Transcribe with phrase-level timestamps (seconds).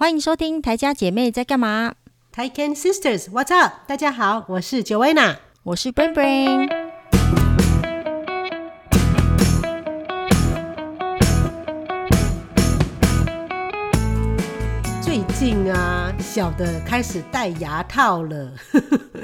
[0.00, 1.92] 欢迎收听台家姐妹在干嘛
[2.32, 3.72] ？Taiken Sisters，What's up？
[3.88, 6.68] 大家好，我是 Joanna，我是 Brain Brain。
[15.02, 18.52] 最近啊，小的开始戴牙套了。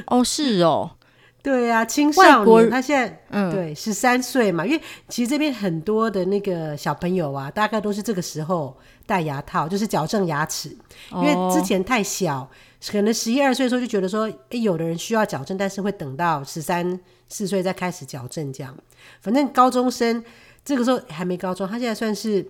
[0.09, 0.96] 哦，是哦。
[1.45, 8.74] 对啊，青少年他现在嗯，对，十三岁嘛，因为其实这边很多的那个小朋友啊，大概都是这个时候
[9.04, 10.74] 戴牙套，就是矫正牙齿，
[11.12, 12.48] 因为之前太小，哦、
[12.91, 18.74] 可能十一二岁的时候就觉得说，哎，有的人需要矫正，但是会等到十三四岁再开始矫正这样。
[19.20, 20.24] 反正高中生
[20.64, 22.42] 这个时候还没高中，他现在算是。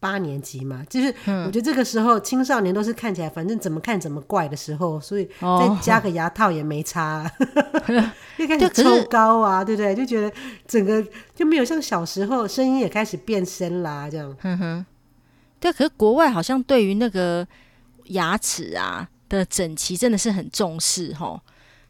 [0.00, 7.30] 八年级嘛，就是我觉得这个时候青少年都是看起来反正怎么看怎么怪的时候，所以再加个牙套也没差，
[8.38, 9.94] 又开始抽高啊，对不对？
[9.94, 10.32] 就觉得
[10.66, 14.34] 整个就没有像小时候声音也开始变声啦，这样。
[14.40, 14.86] 哼哼，
[15.60, 15.70] 对。
[15.70, 17.46] 可是国外好像对于那个
[18.06, 21.38] 牙齿啊的整齐真的是很重视齁，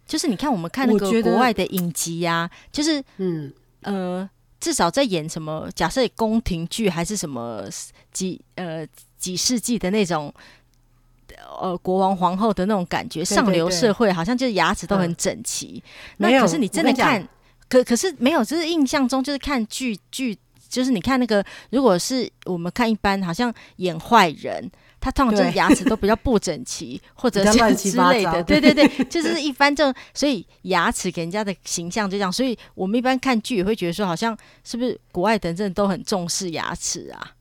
[0.05, 3.52] 就是你看我们看那个国外的影集啊，就是嗯
[3.83, 4.28] 呃。
[4.61, 5.67] 至少在演什么？
[5.74, 7.64] 假设宫廷剧还是什么
[8.12, 8.86] 几呃
[9.19, 10.33] 几世纪的那种
[11.61, 15.83] 呃国王皇后的那种感觉，上流社会好像就是牙齿都很整齐。
[16.19, 17.27] 嗯、那可是你真的看，
[17.69, 20.36] 可可是没有，就是印象中就是看剧剧，
[20.69, 24.70] 就是你看那个，如果是我们看一般，好像演坏人。
[25.02, 32.30] 他通常就是牙齿都比较不整齐， 或者是之类的，对对对， 就是一般这种，所以牙齿给人家的形象就这样。
[32.30, 37.33] 所以我们一般看剧也会觉得说，好像是不是国外等人都很重视牙齿啊？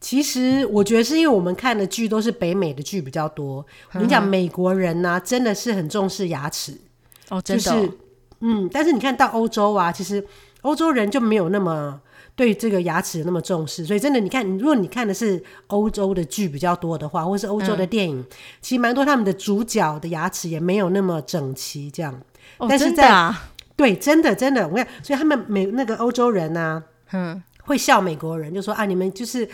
[0.00, 3.64] 其实我觉得是因为我们看的剧都是北美的剧比较多。
[3.92, 6.72] 你讲美国人呢、啊，真的是很重视牙齿
[7.28, 7.92] 哦，真的、哦就是，
[8.40, 10.26] 嗯，但是你看到欧洲啊，其实
[10.62, 12.00] 欧洲人就没有那么。
[12.36, 18.24] 对这个牙齿那么重视，所以真的，你看，如果你看的是欧洲的剧比较多的话，或是欧洲的电影，嗯、
[18.62, 22.18] 其实蛮多他们的主角的牙齿也没有那么整齐，这样。
[22.56, 26.82] 哦、但是在，啊、对，真的真的，我跟你讲，所以他们美那个欧洲人呢、啊，
[27.12, 29.46] 嗯，会笑美国人，就说啊，你们就是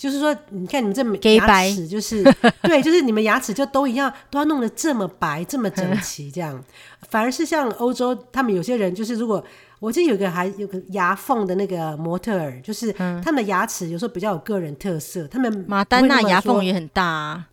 [0.00, 2.24] 就是说，你看你们这牙齿就是
[2.64, 6.56] 对，就是你们牙齿就都一样，都要弄得这么白这么整齐，这样。
[6.56, 6.64] 嗯、
[7.10, 9.44] 反而是像欧洲，他们有些人就是如果。
[9.78, 15.26] 我记得有个还有个牙缝的那个模特儿，就是他们的牙齿有时候比较有个人特色。
[15.26, 17.46] 他们马丹娜牙缝也很大，啊，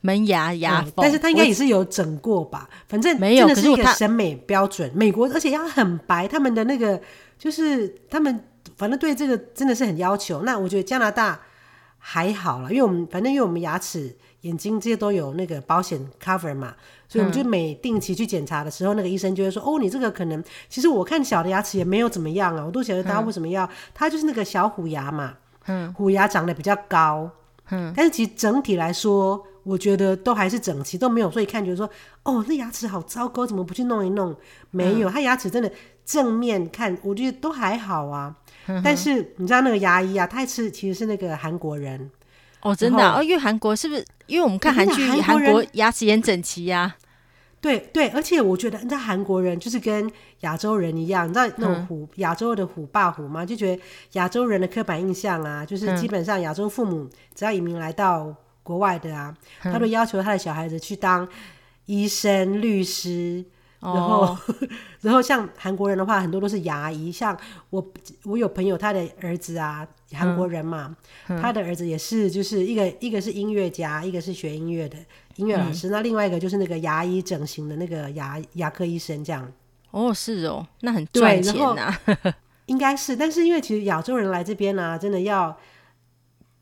[0.00, 2.68] 门牙牙缝，但是他应该也是有整过吧？
[2.88, 4.90] 反正真的是一个审美标准。
[4.96, 7.00] 美国而且要很白，他们的那个
[7.38, 8.44] 就是他们
[8.76, 10.42] 反正对这个真的是很要求。
[10.42, 11.40] 那我觉得加拿大
[12.06, 14.14] 还好了，因为我们反正因为我们牙齿。
[14.44, 16.74] 眼睛这些都有那个保险 cover 嘛，
[17.08, 23.66] 所以我们就每定期去检查的时候，嗯、那个医生就会说：“哦，你这个可能其实我看小的牙齿也没有怎么样啊，我都晓得他为什么要？
[23.94, 25.32] 他、嗯、就是那个小虎牙嘛，
[25.64, 27.30] 嗯，虎牙长得比较高，
[27.70, 31.88] 嗯，但是其实整体来说，我觉得都还是整齐，都没有，所以看觉得说，
[32.24, 34.36] 哦，那牙齿好糟糕，怎么不去弄一弄？
[34.70, 35.72] 没有，他、嗯、牙齿真的
[36.04, 38.36] 正面看，我觉得都还好啊。
[38.66, 42.10] 嗯、 但是你知道那个牙医啊，他是其实是那个韩国人。”
[42.62, 44.02] 哦，真的哦，因为韩国是不是？
[44.26, 46.96] 因为我们看韩剧，韩国牙齿也整齐呀。
[47.60, 50.10] 对对，而且我觉得，你知道韩国人就是跟
[50.40, 53.82] 亚洲人一样，你知道那种虎亚洲的虎爸虎妈，就觉得
[54.12, 61.28] 亚洲人的刻板印象啊，就是基本上亚洲父母只要移民来到国外的啊，他都要求他的小孩子去当
[61.84, 63.44] 医生、律师。
[63.84, 64.38] 然后，哦、
[65.02, 67.12] 然后像韩国人的话，很多都是牙医。
[67.12, 67.86] 像我，
[68.24, 70.96] 我有朋友，他的儿子啊，韩国人嘛，
[71.28, 74.96] 嗯嗯、他的儿子也是，就是一个一个是音乐家，一个是学音乐的
[75.36, 75.88] 音乐老师。
[75.88, 79.52] 嗯、那另外一个就是那个牙医整形的那个牙牙科医生，这样。
[79.90, 82.00] 哦，是哦，那很赚钱呐、啊。
[82.66, 85.54] 应该是，但是因为其实亚洲人来这边呢、啊，真的要，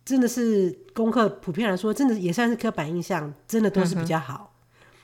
[0.04, 4.51] 真的是功课普遍来说，真的也算是刻板印象，真的都是比较好。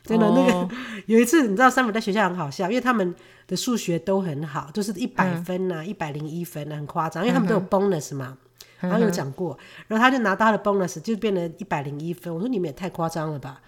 [0.04, 0.68] 嗯真的，那个、哦、
[1.06, 3.14] 有一次，你知道，山姆在学校很好笑，因为他们
[3.46, 8.38] 的数学都很好，就是一百分呐，一百零一分很夸张，因为他们都有 bonus 嘛，
[8.80, 12.34] 然后有讲过，然后他就拿到他的 bonus 就变成一百零一分。
[12.34, 13.60] 我说你们也太夸张了吧？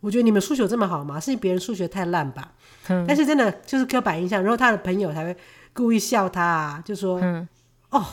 [0.00, 1.18] 我觉得你们数学这么好吗？
[1.18, 2.52] 是别人数学太烂吧？
[2.88, 5.34] 嗯、但是真的就是刻板印象，然后他的朋友才会
[5.72, 7.48] 故意笑他啊，就说：“嗯、
[7.90, 8.04] 哦，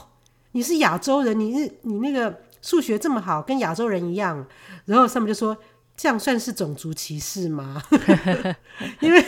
[0.52, 4.46] 你是亚洲人，你是你那个数学这么好，跟亚洲人一样。”
[4.86, 5.58] 然后山姆就说。
[6.02, 7.84] 这样算是种族歧视吗？
[9.02, 9.22] 因为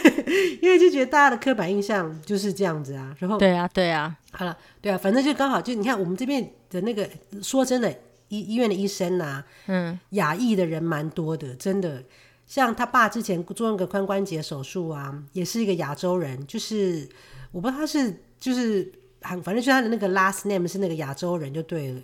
[0.62, 3.14] 因为就觉得大家的刻板印象就是这样子啊。
[3.20, 7.10] 然后对啊，对啊，好了，对啊，反正就刚好就你看我们这边的那个，
[7.44, 7.92] 说真的，
[8.30, 12.02] 医医院的医生啊，嗯，亚裔的人蛮多的，真的。
[12.48, 17.06] 像他爸之前做那个髋关节手术啊，也是一个亚洲人，就是
[17.52, 18.90] 我不知道他是就是
[19.22, 22.02] 反正就他的那个 last name 是那个亚洲人就对了。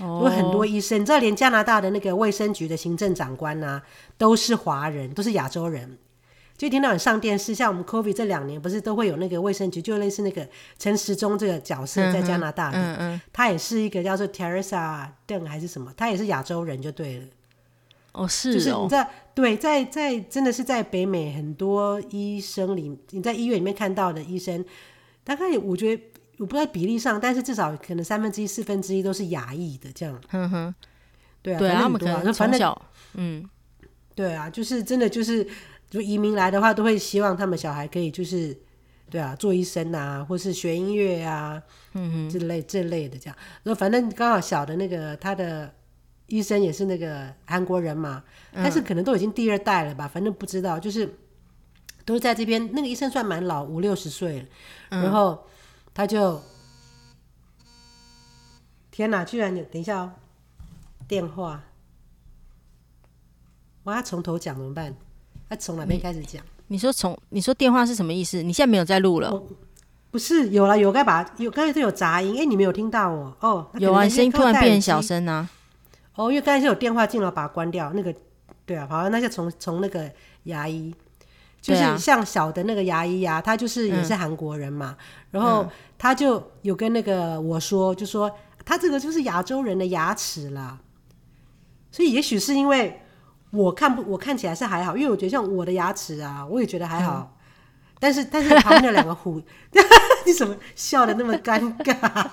[0.00, 0.28] 有、oh.
[0.28, 3.82] 很多医生，你知道，连加拿大的那个卫生局的行政长官啊，
[4.18, 5.98] 都是华人，都是亚洲人。
[6.56, 10.48] 就一天到晚上电视，像我们 COVID 这两年不是都会有那个卫生局，就类似那个
[10.78, 17.26] 陈时中这个角色在加拿大的，嗯嗯，他也是一个叫做 Teresa Deng 还是什么，他也是亚洲人就对了。
[18.12, 24.64] 哦，是哦，就是你在对在在真的是在北美很多医生里，你在医院里面看到的医生，
[25.24, 26.02] 大概我觉得
[26.38, 30.20] 我不知道比例上，但是至少可能三分之一、四分之一都是亚裔的这样。
[31.42, 32.76] 对啊，对啊，反正很多啊，反正
[33.14, 33.48] 嗯，
[34.14, 35.46] 对啊，就是真的就是。
[35.90, 38.56] 就移民来的话，都会希望他们小孩可以就是，
[39.08, 43.36] 对啊，做医生啊，或是学音乐啊，嗯嗯，之类这类的这样。
[43.62, 45.72] 然后反正刚好小的那个他的
[46.26, 51.14] 医生也是那个韩国人嘛，但是可能都已经第二代了吧，反正不知道，就是
[52.04, 52.70] 都是在这边。
[52.72, 54.46] 那个医生算蛮老，五六十岁了，
[54.88, 55.46] 然后
[55.94, 56.42] 他就，
[58.90, 60.12] 天哪，居然有，等一下哦，
[61.06, 61.62] 电话，
[63.84, 64.92] 我要从头讲怎么办？
[65.48, 66.42] 他从哪边开始讲？
[66.66, 68.42] 你说从你说电话是什么意思？
[68.42, 69.40] 你现在没有在录了？
[70.10, 73.36] 不是，有了，有该把有刚才都有杂音，哎、欸，你没有听到我？
[73.40, 75.48] 哦，有啊，声音突然变小声啊。
[76.14, 77.92] 哦，因为刚才是有电话进来，把它关掉。
[77.92, 78.14] 那个
[78.66, 80.10] 对啊，好像那就从从那个
[80.44, 80.94] 牙医，
[81.64, 85.66] 就是像小的那个牙医呀、啊，他就是也是韩国人嘛、嗯，然后
[85.96, 88.30] 他就有跟那个我说，就说
[88.66, 90.78] 他这个就是亚洲人的牙齿啦，
[91.90, 93.00] 所以也许是因为。
[93.50, 97.20] 我看不，我看起来是还好，因为我觉得像我的牙齿啊，我也觉得还好。
[97.20, 97.46] 嗯、
[98.00, 99.40] 但是，但是旁边那两个虎，
[100.26, 102.26] 你怎么笑的那么尴尬？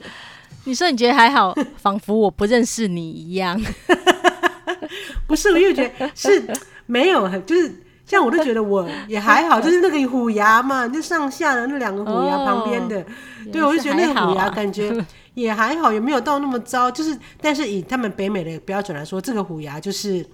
[0.64, 3.58] 你说你觉得还好，仿佛我不认识你一样。
[5.26, 6.46] 不是，我又觉得是
[6.84, 7.74] 没有，就是
[8.06, 13.04] 像我都觉得我也还好， 就是那个虎牙嘛，就上下的那两个虎牙旁边的，哦、
[13.52, 14.96] 对我就觉得那个虎牙感觉
[15.34, 16.90] 也还好，也没有到那么糟。
[16.90, 20.26] 就是，但是以他们北美的标准来说，这个虎牙就是。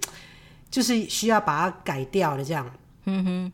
[0.73, 2.67] 就是需要把它改掉的这样，
[3.05, 3.51] 嗯哼，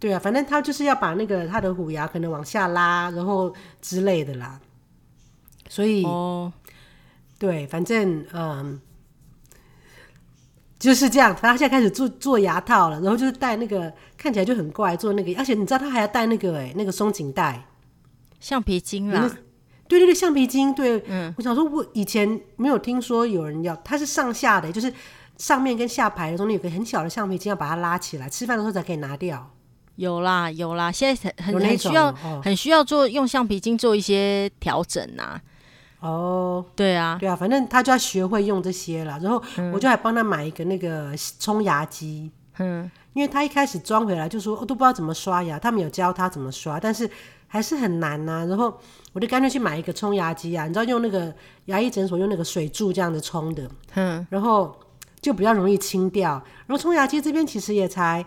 [0.00, 4.58] 对啊，反正他就是要把那个他的虎牙可能往下拉，然后之类的啦。
[5.68, 6.52] 所以，哦，
[7.38, 8.80] 对，反正嗯，
[10.78, 11.34] 就是这样。
[11.40, 17.66] 他现在开始做做牙套了，然后就是戴那个看起来就很怪，做那个，而且你知道他还要戴那个哎，那个松紧带，
[18.40, 19.30] 橡皮筋啦。
[19.88, 20.74] 对对对，橡皮筋。
[20.74, 24.92] 对，嗯，我想说，我以前没有听说有人要，它是上下的，就是。
[25.38, 29.50] 上面跟下排的中间有个很小的橡皮筋，要把它拉起来，吃饭的时候才可以拿掉。
[29.96, 35.42] 有啦有啦，现在很很很需要、哦，很需要做用橡皮筋做一些调整呐、啊。
[36.06, 39.18] 哦，对啊，对啊，反正他就要学会用这些了。
[39.20, 39.42] 然后
[39.72, 47.08] 我就还帮他买一个那个冲牙机，嗯，因为他一开始装回来就说我、哦、都不知道怎么刷牙，他们有教他怎么刷，但是
[47.46, 48.44] 还是很难呐、啊。
[48.46, 48.78] 然后
[49.12, 51.34] 我就干脆去买一个冲牙机啊，你知道用那个
[51.66, 54.74] 牙医诊所用那个水柱这样子冲的，嗯，然后。
[55.22, 58.24] 就比较容易清掉，然后冲牙机这边其实也才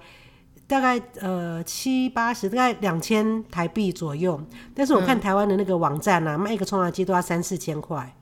[0.70, 4.40] 大概呃七八十，大概两千台币左右。
[4.76, 8.16] 但是我看台湾的那个网站啊，嗯、卖一个冲牙机都要三四千块。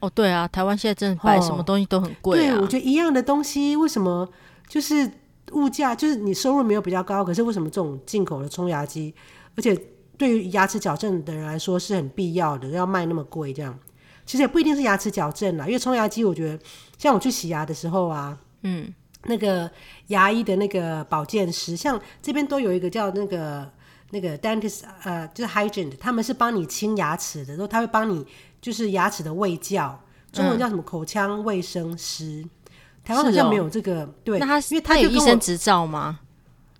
[0.00, 2.56] 哦，对啊，台湾现在真的买什么东西都很贵、啊哦。
[2.56, 4.26] 对，我觉得一样的东西，为什么
[4.66, 5.08] 就是
[5.52, 9.14] 物价就是你收入没有比较高，可是为什么这种进口的冲牙机，
[9.54, 9.78] 而且
[10.16, 13.78] 对于牙齿矫正的人来说是很必要的，要卖那么贵这样？
[14.24, 16.58] 其实也不一定是牙齿矫正啦，因为冲牙机，我觉得
[16.96, 18.92] 像我去洗牙的时候啊，嗯，
[19.24, 19.70] 那个
[20.08, 23.70] 牙医的那个保健师，像这边都有一个叫那个
[24.10, 28.26] 那个 dentist，呃，就是 hygiene，他们是帮你清牙齿的，然后他会帮你
[28.60, 30.00] 就是牙齿的卫教，
[30.32, 32.42] 中文叫什么口腔卫生师。
[32.44, 32.50] 嗯、
[33.04, 36.20] 台湾好像没有这个，哦、对，那他因为他有医生执照吗？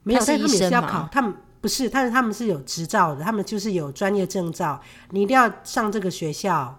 [0.02, 4.80] 没有，但他们也是要考，他们不是，但是他们是有执照的，他们就是有专业证照，
[5.11, 6.78] 你一定要上这个学校。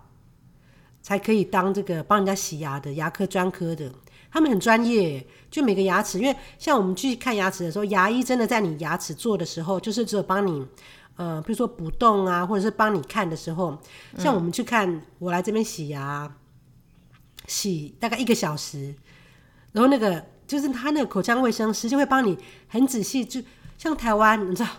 [1.05, 3.91] 才可以当这个帮人家洗牙的牙科专科的，
[4.34, 10.66] 他们很专业，就每个牙齿，因为像我们去看牙齿的时候，牙医真的在你牙齿做的时候，就是只有帮你，
[11.18, 13.78] 呃，比如说补洞啊，或者是帮你看的时候，
[14.18, 16.36] 像我们去看，我来这边洗牙，
[17.46, 18.96] 洗大概一个小时，
[19.72, 22.36] 然后那个就是他那个口腔卫生师就会帮你
[22.68, 23.40] 很仔细，就
[23.78, 24.70] 像台湾，你知道。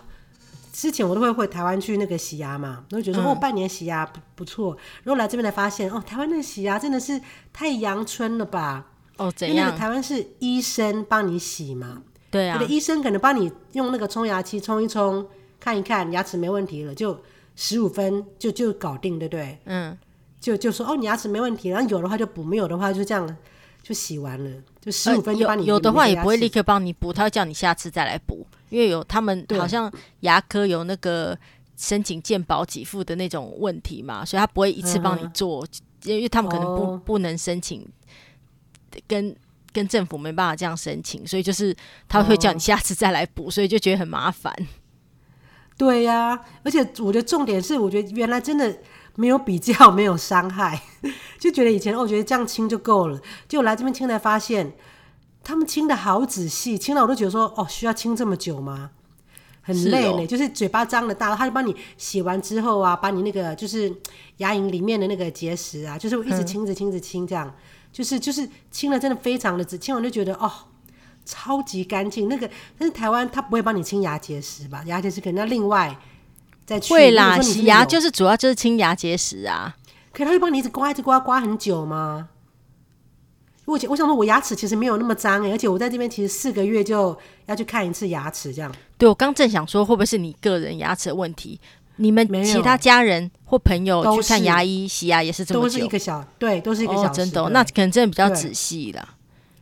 [0.73, 7.21] 之前我都会回台湾去那个洗牙嘛，然后觉得说、嗯、哦，半年洗牙不不错，然后来这边才发现哦，台湾那个洗牙真的是
[7.53, 8.85] 太阳春了吧？
[9.17, 9.55] 哦，怎样？
[9.55, 15.25] 因为那个台湾是医生帮你洗嘛，对啊，那个医生可能帮你用那个冲牙器冲一冲，
[15.59, 17.19] 看一看牙齿没问题了，就
[17.55, 19.57] 十五分就就搞定，对不对？
[19.65, 19.97] 嗯，
[20.39, 23.37] 就就说哦，你牙齿没问题，然后有的话就补，没有的话就这样
[23.81, 28.45] 就洗完了，就十五分就帮你、呃、有，有的话也不会立刻帮你补，他会叫你下次再来补。
[28.69, 29.89] 因为有他们好像
[30.21, 31.37] 牙科有那个
[31.77, 35.65] 申请健保给付的那种问题嘛，所以他不会一次帮你做
[36.03, 37.87] 因为他们可能不、哦、不能申请，
[39.07, 39.35] 跟
[39.71, 41.75] 跟政府没办法这样申请，所以就是
[42.07, 44.53] 他会叫你下次再来补，哦、所以就觉得很麻烦。
[45.77, 48.77] 对呀、啊，而且我觉得重点是，我觉得原来真的
[49.15, 50.81] 没有比较，没有伤害，
[51.37, 54.73] 就觉得以前我觉得这样清就够了，结果来这边清才发现，
[55.43, 58.91] 他们清的好仔细，清了我都觉得说，哦，需要清这么久吗？
[59.61, 63.93] 很累呢，是哦、就是嘴巴张的大，他就帮你洗完之后啊，把你那个就是
[64.37, 67.53] 牙龈里面的那个结石啊，就是一直清着清着清这样，嗯、
[67.95, 70.51] 就是就是清了真的非常的直，清完就觉得哦，
[71.23, 72.27] 超级干净。
[72.27, 74.83] 那个但是台湾他不会帮你清牙结石吧？
[74.85, 75.97] 牙结石可能要另外
[76.65, 76.93] 再去。
[76.93, 79.77] 会啦，洗牙就是主要就是清牙结石啊。
[80.11, 82.27] 可他会帮你一直刮一直刮刮很久吗？
[83.63, 88.69] 我我想说，我牙齿其实没有那么脏哎，而且我在这边其实四个月就要去看一次牙齿，这样。
[88.97, 91.61] 对，我刚正想说，会不会是你个人牙齿的问题？
[91.97, 95.63] 你们其他家人或朋友去看牙医洗牙也是这么久？
[95.63, 97.07] 都是一个小对，都是一个小时。
[97.09, 99.15] 哦、真的、哦，那可能真的比较仔细了，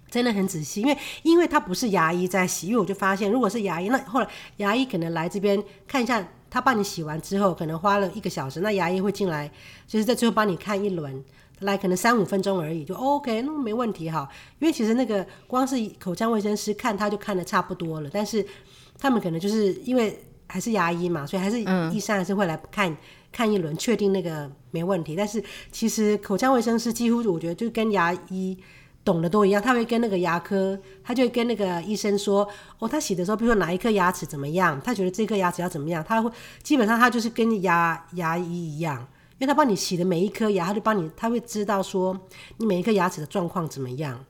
[0.10, 0.82] 真的很仔细。
[0.82, 9.50] 因为因为他不是牙医在洗，因为我就发现，如果是牙医，那后来牙医可能来这边看一下，他帮你洗完之后，可能花了一个小时，那牙医会进来，
[9.88, 11.24] 就是在最后帮你看一轮。
[11.60, 14.28] 来可能三五分钟而已，就 OK，那没问题哈。
[14.60, 18.46] 因为其实那个光是口腔卫生师看他就看的差不多了，但是
[19.00, 20.20] 他们可能就是因为
[20.54, 21.60] 还是牙医嘛，所以还是
[21.92, 22.98] 医生还是会来看、嗯、
[23.32, 25.16] 看一轮，确定那个没问题。
[25.16, 28.56] 但是其实口腔卫生师几乎我觉得就跟牙医
[29.04, 36.30] 懂的都一样，他会跟那个牙科，他就会跟那个医生说，哦，他洗的时候，比如说哪一颗牙齿怎么样，他觉得这颗牙齿要怎么样，他会
[36.62, 39.08] 基本上他就是跟牙牙医一样。
[39.40, 42.18] 因为他帮你洗的每一颗牙，他就帮你，他会知道说
[42.58, 44.24] 你每一颗牙齿的状况怎么样。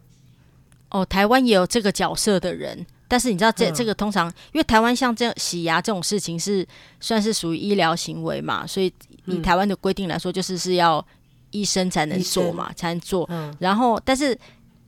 [0.89, 6.67] 哦，台湾也有这个角色的人，但是你知道这、嗯、这个通常，因为台湾像这样洗牙这种事情是
[7.00, 8.91] 算是属于医疗行为嘛，所以
[9.25, 11.05] 以台湾的规定来说，就是是要
[11.51, 13.24] 医生才能做嘛，才能做。
[13.29, 14.36] 嗯、然后，但是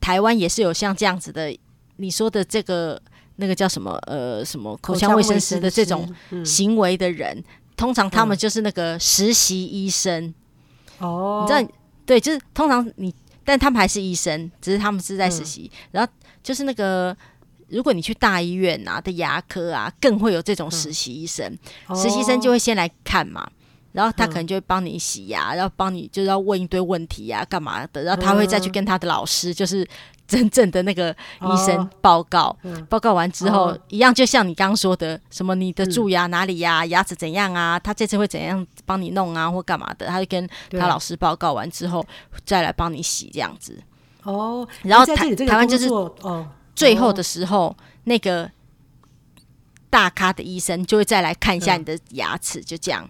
[0.00, 1.56] 台湾也是有像这样子的，
[1.98, 3.00] 你说的这个
[3.36, 6.12] 那个叫什么呃什么口腔卫生师的这种
[6.44, 7.44] 行为的人。
[7.76, 10.34] 通常他们就是那个实习医生
[10.98, 11.72] 哦，嗯、你知道，
[12.04, 13.14] 对，就是通常你，
[13.44, 15.70] 但他们还是医生，只是他们是在实习。
[15.72, 17.16] 嗯、然后就是那个，
[17.68, 21.46] 如果你去大医院啊的牙科啊，更会有这种实习医生，
[21.88, 23.48] 嗯、实习生就会先来看嘛，
[23.92, 29.86] 然后他可能就会帮你洗牙，然后帮你就是要问一堆问题呀、啊，干嘛的，然后他会再去跟他的老师，就是。
[30.28, 32.58] 真正的那个医生报告，
[32.88, 37.78] 报告完之后，哦、一样就像你刚刚说的，什么你的蛀牙哪里呀、啊，嗯、牙齿怎样啊？
[37.78, 40.04] 他这次会怎样帮你弄啊，或干嘛的？
[40.08, 42.04] 他就跟他老师报告完之后，
[42.44, 43.80] 再来帮你洗这样子。
[44.24, 48.48] 哦，然后台台湾就是哦，最后的时候，哦、那个
[49.90, 53.08] 大咖的医生就会再来看一下你的牙齿，嗯、就这样。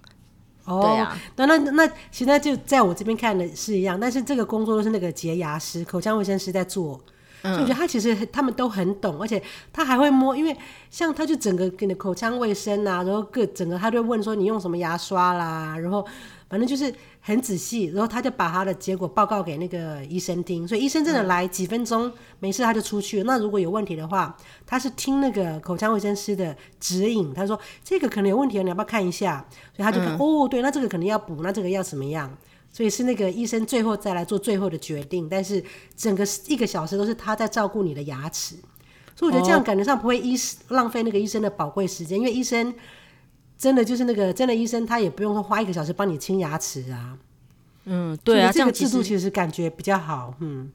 [0.65, 7.01] 哦，对啊，那那那现在就在我这边看的是一样，但是这个工作都是那个洁牙师、口腔卫生师在做，
[7.47, 10.57] 嗯、所以我觉得他其实他们都很懂，而且他还会摸，因为
[10.91, 16.07] 像他就整个给你口腔卫生啊，然后各整个他就会问说你用什么牙刷啦，然后。
[16.49, 23.25] 反正就是很仔细，然后他就把他的结果报告给那个医生听，所以医生真的来几分钟，没事他就出去。
[23.25, 29.45] 那如果有问题的话，他是听那个口腔卫生师的指引，他说这个可能有问题，你要不要看一下？
[29.77, 32.33] 所以他就看，嗯、哦，对，那这个可能要补，那这个要怎么样？
[32.77, 35.65] 所以是那个医生最后再来做最后的决定，但是
[35.97, 38.57] 整个一个小时都是他在照顾你的牙齿，
[39.15, 40.37] 所以我觉得这样感觉上不会医
[40.69, 42.75] 浪费那个医生的宝贵时间，因为医生。
[43.59, 47.17] 真的就是那个真的医生，他也不用说花一个小时帮你清牙齿啊。
[47.87, 50.35] 嗯，对啊，这个制度其实感觉比较好。
[50.41, 50.71] 嗯，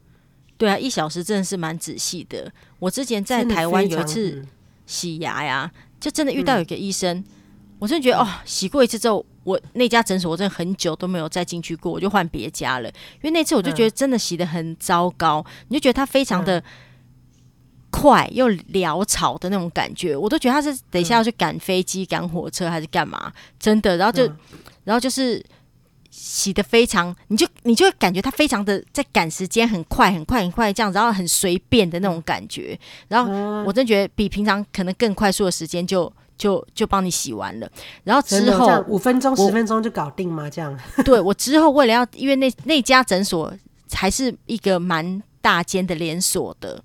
[0.58, 2.52] 对啊，一小时真的是蛮仔细的。
[2.80, 4.44] 我之前在台湾有一次
[4.88, 7.26] 洗牙呀，就真的遇到有个医生，嗯、
[7.78, 12.90] 我真的觉得哦，洗过一次之后，我那家诊所我真的很久都没有再进去过，我就换别家了。
[12.90, 16.64] 因为那次我就觉得真的洗的很糟糕，嗯、你就觉得他非常的。
[17.94, 23.32] 快又潦草的那种感觉，我都觉得他是等一下要去赶飞机、赶、嗯、火车还是干嘛？
[23.60, 24.38] 真的，然后就，嗯、
[24.86, 25.46] 然后就是
[26.10, 32.80] 洗的非常，你就你就会感觉他非常的在赶时间，很快很快很快这样，然后很随便的那种感觉。
[33.10, 33.30] 然后
[33.66, 37.70] 我真觉得比平常可能更快速的时间就就就帮你洗完了。
[38.04, 40.50] 然后之后五分钟十分钟就搞定吗？
[40.50, 40.76] 这样？
[41.06, 43.54] 对，我之后为了要，因为那那家诊所
[43.92, 46.84] 还是一个蛮大间的连锁的。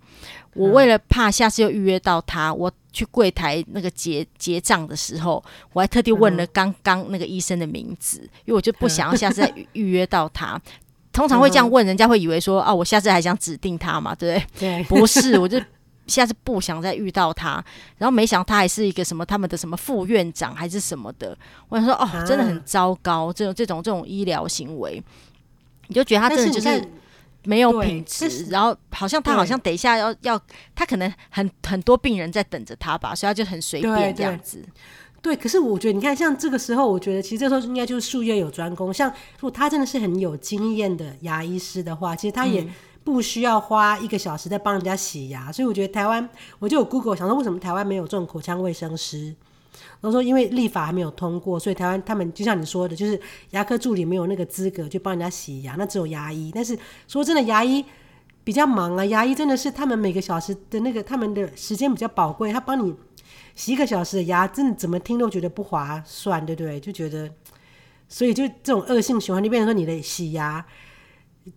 [0.52, 10.60] 我为了怕下次又预约到他，我去柜台那个结结账的时候，我还特地问了刚刚那个医生的名字，因为我就不想要下次再 预约到他。
[11.12, 14.82] 通常会这样问，人家会以为说啊，我下次还想指定他嘛，对不对？
[14.82, 15.58] 对，不是，我就
[16.06, 17.64] 下次不想再遇到他。
[17.98, 21.36] 然后没想到他还是一个什么他们的什么副院长还是什么的，
[21.68, 25.02] 我想说哦，真的很糟糕，这种这种这种医疗行为。
[25.88, 26.84] 你就觉得他真的就是
[27.44, 30.40] 没有品质，然后好像他好像等一下要要，
[30.74, 34.64] 他可能很很多病人在等着他吧，所以他就很随便这样子。
[35.22, 38.94] 对，可是我觉得你看，像这个时候，我觉得其实这时候应该就是术业有专攻。
[38.94, 42.64] 像如果他真的是很有经验的牙医师的话，其实他也
[43.06, 45.50] 不需要花一个小时在帮人家洗牙。
[45.52, 49.34] 所以我觉得台湾，我就有 Google 想说，为什么台湾没有这种口腔卫生师？
[50.00, 53.18] 然后说因为立法还没有通过，所以台湾他们就像你说的，就是
[53.52, 56.50] 牙科助理没有那个资格去帮人家洗牙，那只有牙医。
[56.52, 57.84] 但是说真的，牙医
[58.42, 62.94] 比较忙啊，牙医真的是他们每个小时的那个他们的时间比较宝贵，他帮你。
[63.54, 66.78] 洗一个小时的牙，真的怎么听都觉得不划算，对不对？
[66.78, 67.30] 就觉得，
[68.06, 70.62] 所以就这种恶性循环，就变成说你的洗牙，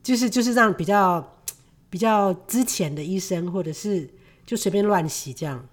[0.01, 1.19] 就是就是让比较
[1.89, 4.09] 比较之前的医生，或者是
[4.45, 5.67] 就随便乱洗这样。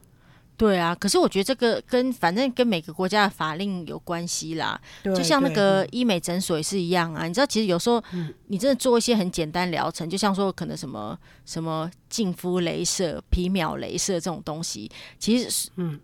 [0.58, 4.80] 对啊，可是我觉得这个跟反正跟每个国家的法令有关系啦。
[5.04, 7.26] 就像那个医美诊所也是一样啊。
[7.26, 8.02] 你知道，其实有时候
[8.46, 16.00] 你真的做一些很简单疗程，就像说可能什么什么净肤镭射、皮秒镭射这种东西，其实是嗯，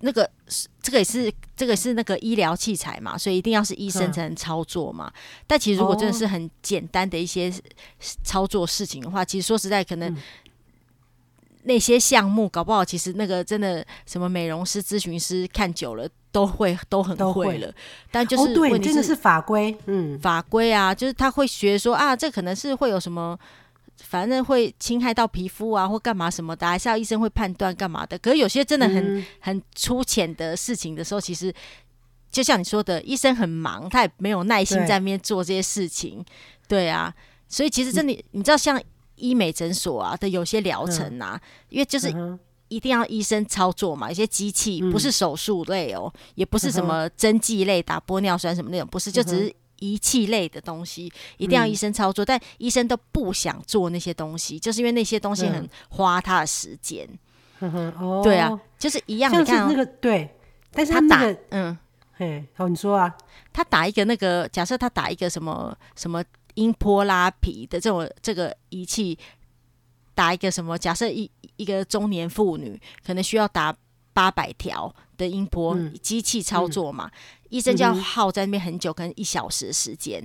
[0.00, 5.12] 那个是这个也是这个是那个医疗器材嘛，所以一定要是医生才能操作嘛。
[5.46, 7.52] 但其实如果真的是很简单的一些
[8.22, 10.16] 操作事情的话，其实说实在可能。
[11.64, 17.70] 那些项目搞不好，其实那个真的什么美容师、咨询师看久了都会都很会了，
[18.10, 23.38] 但就是问题是、哦、对，真的是法规，嗯，法规啊，就是他会学说啊，这可能是会有什么，
[24.02, 28.18] 反正会侵害到皮肤啊，或干嘛什么的，还是要医生会判断干嘛的。
[28.18, 31.52] 可是有些真的很、嗯、很粗浅的事情的时候，其实
[32.30, 36.24] 就像你说的，医生很忙，他也没有耐心在那边做这些事情，
[36.66, 37.14] 对，对啊，
[37.48, 38.80] 所以其实真的，嗯、你知道像。
[39.22, 42.10] 医美诊所啊的有些疗程啊，嗯、因为就是
[42.68, 52.24] 一定要医生操作嘛，有些机器不是手术类哦，嗯、也不是什么针剂类打玻尿酸什么那种，不是，就只是仪器类的东西，嗯、一定要医生操作。
[52.24, 57.08] 但医生都不想做那些东西，就是因为那些东西很花他的时间。
[57.58, 59.30] 嗯哦、对啊，就是一样。
[59.32, 60.32] 你看、哦、那个对，
[60.70, 61.78] 但是他，他打那个嗯，
[62.16, 63.12] 嘿，好，你说啊，
[63.52, 66.22] 他打一个那个，假设他打一个什么什么。
[66.54, 69.16] 音波拉皮的这种这个仪器，
[70.16, 70.76] 打一个什么？
[70.76, 73.74] 假设一一个中年妇女可能需要打
[74.12, 77.12] 八百条的音波，机、嗯、器操作嘛，嗯、
[77.50, 80.22] 医生就要耗在那边很久，可能一小时的时间，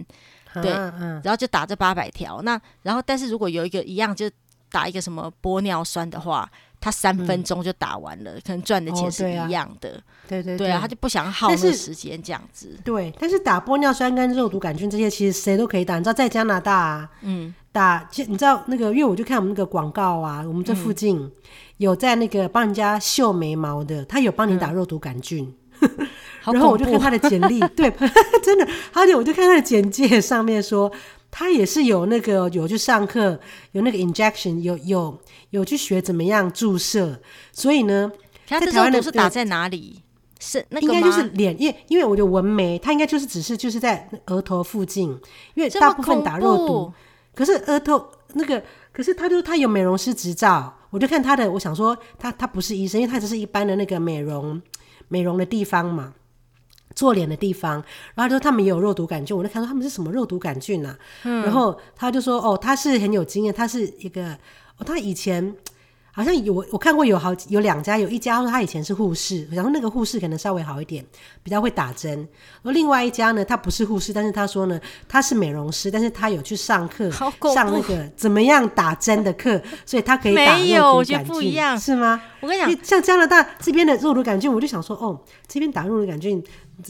[0.54, 2.42] 嗯、对，然后就打这八百条。
[2.42, 4.30] 那然后，但是如果有一个一样，就
[4.72, 6.50] 打一个什么玻尿酸的话。
[6.82, 9.90] 他三分钟就打完了，嗯、可能赚的钱是一样的。
[9.90, 12.78] 哦、对，啊对对对啊，他就不想耗那时间这样子。
[12.84, 15.98] 对，但是打玻尿酸跟肉毒杆菌这些，其实谁都可以打。
[15.98, 21.32] 你知道，在加拿大、啊，嗯，打，你知道那个，因为我就看我们那个广告啊，我们这附近
[21.78, 25.54] 有在那个帮人家绣眉毛的，他有帮你打肉毒杆菌。
[25.82, 25.90] 嗯、
[26.44, 27.92] 然后我就看他的简历， 对，
[28.44, 30.92] 真的，而且我就看他的简介上面说。
[31.38, 33.38] 他也是有那个有去上课，
[33.74, 37.20] 有那个 injection，有有有去学怎么样注射，
[37.52, 38.10] 所以呢，
[38.48, 40.02] 在台湾的是打在哪里？
[40.40, 45.10] 是那个应该就是脸，因为因为我的纹眉，它应该就是只是就是在额头附近，
[45.56, 46.94] 因为大部分打肉毒，
[47.34, 54.62] 可是额头那个，可是他就他有美容师执照，我就看他的，我想说他他不是医生，因为他只是一般的那个美容
[55.10, 56.14] 美容的地方嘛。
[56.96, 57.74] 做脸的地方，
[58.14, 60.98] 然后他说他们也有肉毒杆菌，我就看说他们是什么肉毒杆菌啊？
[61.24, 64.32] 嗯，然后他就说哦，他是很有经验，他是一个
[64.78, 65.54] 哦，他以前
[66.16, 71.06] 好像有我看过有好有两家，有一家说他以前是护士，然后那个护士可能稍微好一点，
[71.44, 72.26] 比较会打针。
[72.64, 80.70] 而另外一家呢，他不是护士，但是他说呢，他是美容师，但是他有去上课，上那个怎么样打针的课， 所以他可以打肉毒杆菌。
[80.70, 82.22] 没有，我觉得不一样，是吗？
[82.40, 86.42] 我跟你讲，像加拿大这边的肉毒杆菌，我就想说哦，这边打肉毒杆菌。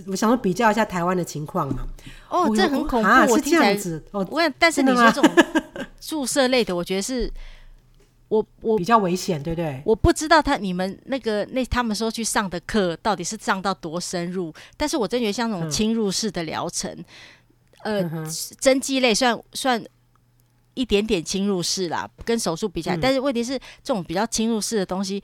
[0.08, 1.88] 我想说比较一下台湾的情况嘛。
[2.30, 3.76] 哦，这很恐怖，啊、我听起来。
[4.12, 5.32] 哦，我但是你说这种
[6.02, 7.32] 注射类的，我觉得是，
[8.28, 9.82] 我我比较危险，对不对？
[9.86, 16.92] 我不知道他你们那个那他们说去上的课到底是上到多深入，但是我真觉得像那种侵入式的疗程，
[17.84, 19.84] 嗯、呃，针剂类算算
[20.74, 25.24] 一点点侵入式啦，跟手术比起来，嗯、但是问题是这种比较侵入式的东西。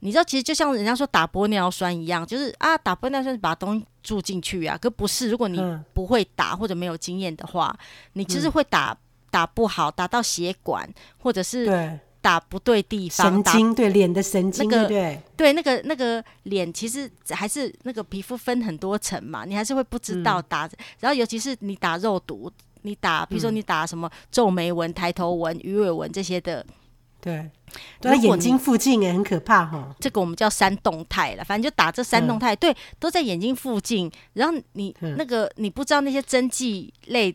[0.00, 4.78] 你知道，其实就像人家说打玻尿酸一样，就是啊，打玻尿酸是把东西注进去啊。
[4.80, 5.60] 可不是，如果你
[5.92, 8.96] 不会打或者没有经验的话，嗯、你就是会打
[9.28, 20.66] 打不好，打到血管，或者是打不对地方，神经对脸的神经，那个对对那个那个脸其实还是那个皮肤分很多层嘛，你还是会不知道打。
[20.66, 22.50] 嗯、然后尤其是你打肉毒，
[22.82, 26.64] 你打比如说你打什么皱眉纹、抬头纹、鱼尾纹这些的。
[27.20, 27.50] 对，
[28.00, 29.92] 在眼睛附近也很可怕哈。
[29.98, 34.08] 这个我们叫三动态了，反正就打这三动态，嗯、对，都在眼睛附近。
[34.34, 37.34] 然后你那个、嗯、你不知道那些针剂类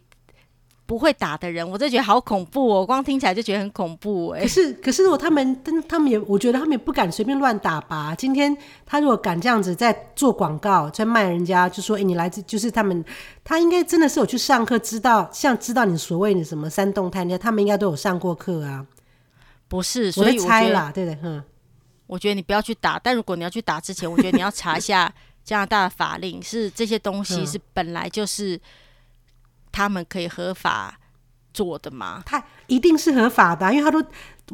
[0.93, 4.41] 不会打的人，我就觉得好恐怖哦，光听起来就觉得很恐怖哎。
[4.41, 8.13] 可是可是如果他们，他们也，我觉得他们也不敢随便乱打吧。
[8.13, 13.03] 今天他如果敢这样子在做广告，在卖人家，就说哎，你来自就是他们，
[13.43, 18.85] 他应该真的是有去上课，知道像知道你所谓的什么三动态，那他们应该都有上过课啊。
[19.67, 21.43] 不是，所以我猜啦，对的，嗯。
[22.05, 25.11] 我觉得你不要去打，但如果你要去打之前，我觉得你要查一下
[25.43, 28.59] 加拿大的法令，是这些东西是本来就是
[29.73, 30.97] 他们可以合法
[31.53, 32.23] 做的吗？
[32.25, 34.01] 他一定是合法的，因为他都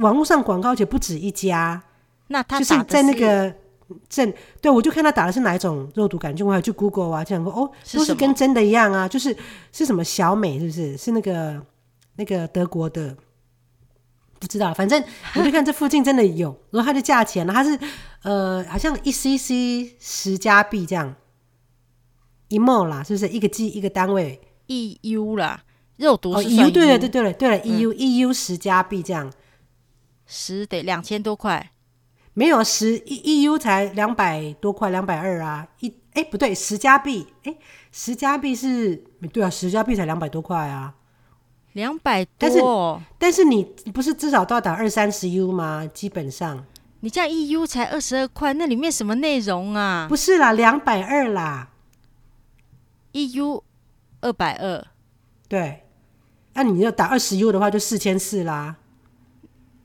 [0.01, 1.83] 网络上广告，而且不止一家。
[2.29, 3.53] 那他就是在那个
[4.09, 9.35] 镇，对，我就看他打的是哪一种肉毒杆菌，我还去 Google 啊，这样说哦，都是跟真的一样啊，就是
[9.71, 10.97] 是什么小美是不是？
[10.97, 11.61] 是那个
[12.15, 13.15] 那个德国的。
[14.41, 15.03] 不知道，反正
[15.35, 17.77] 我就看这附近真的有，然后它的价钱呢，它是
[18.23, 21.13] 呃，好像一 cc 十加币这样，
[22.47, 25.63] 一 ml 啦，是不是一个 G 一个单位？EU 啦，
[25.97, 29.29] 肉毒是 EU，对了对对了对了，EU EU 十加币这样，
[30.25, 31.71] 十得两千多块，
[32.33, 37.55] 没有十 EU 才两百多块，两百二啊，一哎不对，十加币哎，
[37.91, 39.03] 十加币是
[39.33, 40.95] 对啊，十加币才两百多块啊。
[41.73, 42.59] 两百多，但是
[43.19, 45.85] 但是你不是至少都要打二三十 U 吗？
[45.93, 46.65] 基本上，
[47.01, 50.07] 你这样一 U 才二十二块，那里面什么内容啊？
[50.09, 51.69] 不是啦，两百二啦，
[53.11, 53.63] 一 U
[54.21, 54.85] 二百二，
[55.47, 55.83] 对，
[56.53, 58.77] 那、啊、你要打二十 U 的话，就四千四啦。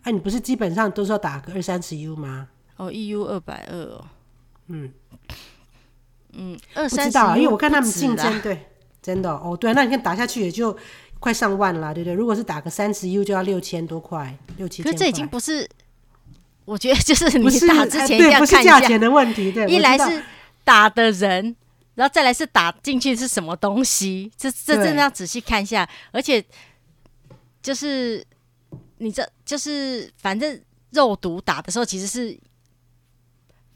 [0.02, 2.48] 哎、啊，你不是基本上都是要打个二三十 U 吗？
[2.76, 4.04] 哦，一 U 二百二哦，
[4.68, 4.92] 嗯
[6.32, 8.66] 嗯，二三十，因为我看他们竞争，对，
[9.00, 10.76] 真的哦，对，那你看打下去也就。
[11.20, 12.12] 快上万了，对不对？
[12.12, 14.92] 如果是打个三十 U 就要六千多块，六七千。
[14.92, 15.66] 可这已经不是，
[16.66, 19.50] 我觉得就是你打之前一定要看一下，不是价钱的问题。
[19.50, 20.22] 对，一来是
[20.64, 21.56] 打的人，
[21.94, 25.88] 然后再来是打进去是什么东西，这这真的要仔细看一下。
[26.12, 26.44] 而且
[27.62, 28.24] 就是
[28.98, 32.38] 你这就是反正肉毒打的时候，其实是。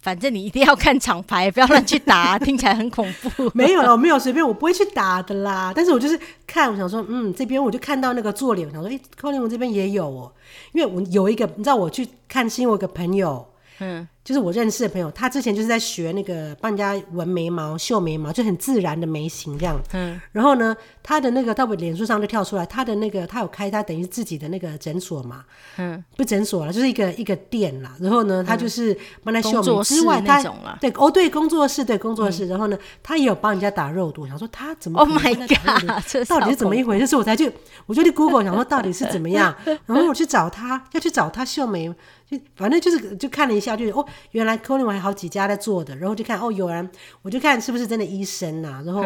[0.01, 3.51] 反正你一定要看厂牌，不要乱去打，啊，听起来很恐怖。
[3.53, 5.73] 没有了，我没有随便，我不会去打的啦。
[5.75, 10.33] 但是我就是看，我想说，嗯，这边我就看到那个做脸，我想说，哎，欸，高灵，我这边也有哦，
[10.73, 13.48] 因为我有一个，你知道，我去看新，我有个朋友，
[13.81, 14.07] 嗯。
[14.25, 19.81] 就是我认识的朋友，他之前就是在学那个帮人家纹眉毛、绣眉毛，就很自然的眉形这样。
[19.95, 20.21] 嗯。
[20.33, 25.45] 然后呢，他的那个到我脸书上就跳出来，他的那个他有开他等于自己的那个诊所嘛。
[25.79, 26.05] 嗯。
[26.15, 27.97] 不诊所了，就是一个一个店啦。
[27.99, 30.43] 然后呢，他就是帮他绣眉之外，他
[30.79, 32.47] 对哦对工作室对工作室。
[32.49, 34.27] 然后呢，他也有帮人家打肉毒。
[34.27, 36.29] 想说他怎么？Oh my god！
[36.29, 37.01] 到底是怎么一回事？
[37.01, 37.51] 就是我才去，
[37.87, 39.55] 我就去 Google 想说到底是怎么样。
[39.87, 41.91] 然后我去找他，要去找他绣眉。
[42.31, 46.89] 就反正就是就看了一下，就是哦，原来 Colin 还有好几家在做的，然后就看哦，有人
[47.23, 49.03] 我就看是不是真的医生呐、啊，然后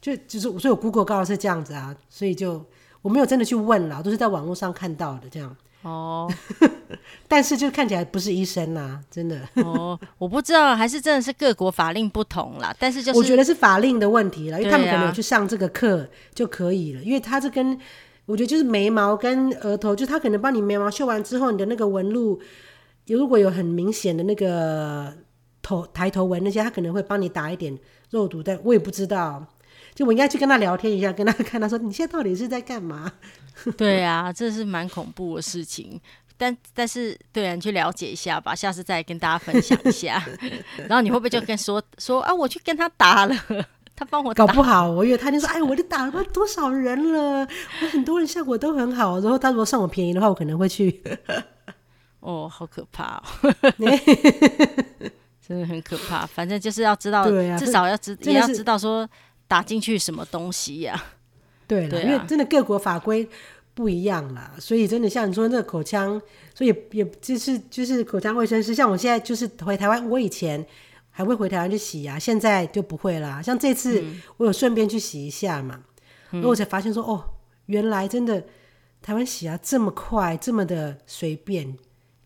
[0.00, 2.64] 就就是所以我 Google 告诉是这样子啊，所以就
[3.00, 5.56] 我没有真的去问啦，都是在网络上看到的这样。
[5.82, 6.28] 哦，
[7.28, 9.40] 但是就看起来不是医生呐、啊，真的。
[9.54, 17.78] 哦，我不知道还是真的是各国法令不同啦，但是就是我觉得是法令的问题了，因为他们可能有去上这个课就可以了，因为他这跟
[18.26, 22.40] 我觉得就是眉毛跟额头，就他可能帮你眉毛修完之后，你的那个纹路。
[23.06, 25.14] 如果有很明显的那个
[25.62, 27.78] 头抬头纹那些，他可能会帮你打一点
[28.10, 29.46] 肉毒，但我也不知道。
[29.94, 33.12] 就我应该去跟他聊天一下，跟他 看他说你现在到底是在干嘛？
[33.78, 36.00] 对啊，这是蛮恐怖的事情。
[36.36, 40.22] 但但是对啊，你去了解一下吧，下次再跟大家分享一下。
[40.88, 43.34] 然后你会不会就跟说说啊，我去跟他打了，
[43.96, 47.48] 他帮我搞不好，我以为他就说哎，我都打了多少人了，
[47.82, 49.18] 我很多人效果都很好。
[49.20, 51.02] 然后他如果算我便宜的话，我可能会去。
[52.20, 53.22] 哦，好可怕哦！
[55.46, 56.26] 真的很可怕。
[56.26, 59.08] 反正就是要知道，啊、至少要知也要知道说
[59.46, 61.14] 打进去什么东西呀、啊。
[61.68, 63.28] 对，对啊，因为真的各国法规
[63.74, 66.20] 不一样啦，所以真的像你说那个口腔，
[66.52, 70.66] 所以也，也就是就是口腔卫生师，像我现在就是回台湾，我以前
[71.16, 73.40] 还会回台湾去洗牙，现在就不会啦。
[73.40, 74.04] 像这次
[74.36, 75.82] 我有顺便去洗一下嘛，
[76.28, 77.24] 然后我才发现说，哦，
[77.64, 78.44] 原来真的
[79.00, 81.74] 台湾洗牙这么快，这么的随便。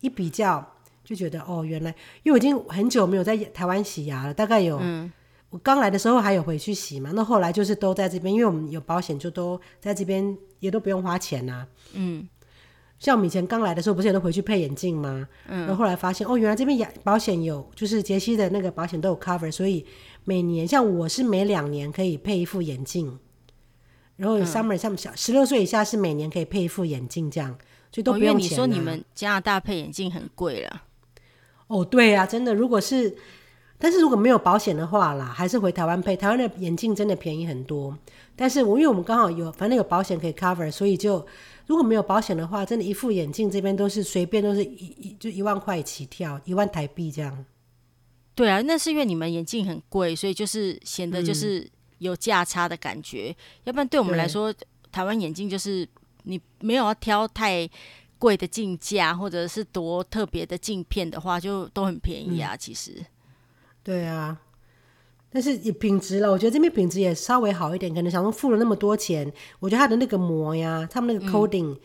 [0.01, 0.75] 一比较
[1.05, 5.13] 就觉得哦，原来因为我已经很久没有在台湾洗牙了，大概有、嗯、
[5.51, 11.67] 我刚来的时候还有回去洗嘛，那后来就是都在这边，因为我们有保险，就都在这边，也都不用花钱呐、啊。
[11.93, 12.29] 嗯，
[13.01, 15.27] 像我们以前刚来的时候，不是也都回去配眼镜吗？
[15.49, 19.85] 嗯，然后后来发现哦，原来这边牙保险有，就是杰西的那个保险都有 cover，所以
[20.23, 23.19] 每年像我是每两年可以配一副眼镜，
[24.17, 27.59] 然后 summer 像小十六岁以下是每年可以配一副眼镜这样。
[27.93, 30.83] 所以都不用钱、啊哦、你说你们加拿大配眼镜很贵了。
[31.67, 33.17] 哦，对啊，真的，如果是
[33.81, 36.15] 但是如果没有保险的话啦，还是回台湾配。
[36.15, 37.99] 台湾的眼镜真的便宜很多。
[38.37, 41.27] 但是我因为我们刚好有，反正有保险可以 cover，所以就
[41.71, 47.45] 如果没有保险的话，真的，一副眼镜这边都是随便都是一一就一万块起跳，一万台币这样。
[48.35, 53.29] 对啊，那是因为你们眼镜很贵，所以就是显得就是有价差的感觉。
[53.31, 54.53] 嗯、要不然对我们来说，
[54.91, 55.89] 台湾眼镜就是
[56.25, 57.71] 你没有要挑太
[58.19, 62.57] 贵的镜架，或者是多特别的镜片的话，就都很便宜啊。
[62.57, 63.01] 嗯、其实。
[63.85, 64.37] 对啊，
[65.33, 67.95] 但是也品质了，我觉得这边品质也稍微好一点。
[67.95, 71.79] 可能想说付了那么多钱，我觉得它的那个膜呀，他们那个 coating，、嗯、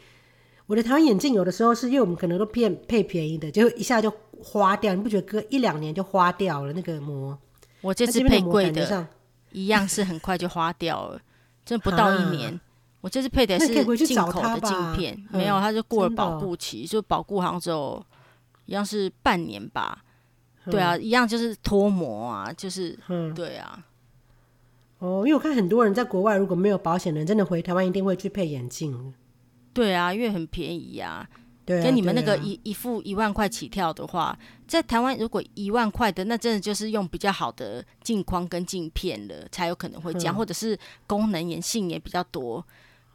[0.66, 4.96] 我的台湾眼镜有的时候是因为我们可能都骗配便宜的，就一下就花掉。
[4.96, 7.38] 你不觉得隔一两年就花掉了那个膜？
[7.82, 9.08] 我这次配贵的，的
[9.52, 11.22] 一样是很快就花掉了，
[11.64, 12.52] 真不到一年。
[12.52, 12.60] 啊、
[13.02, 18.04] 我这次配的是进口的镜片，没有，它就过了保护期，哦、就保护好像只有
[18.66, 20.02] 一样是半年吧。
[20.72, 23.84] 对啊，一样就是脱模啊，就是，嗯，对啊。
[25.00, 29.14] 哦，因为我看很多人在国外如果没有保险的人，真的回台湾一定会去配眼镜。
[29.74, 31.28] 对啊，因为很便宜啊。
[31.66, 31.84] 对啊。
[31.84, 42.66] 跟你们那个一一副一万块起跳的话，在台湾如果一万块的，那真的就是用比较好的镜框跟镜片了，才有可能会这样，或者是功能眼性也比较多。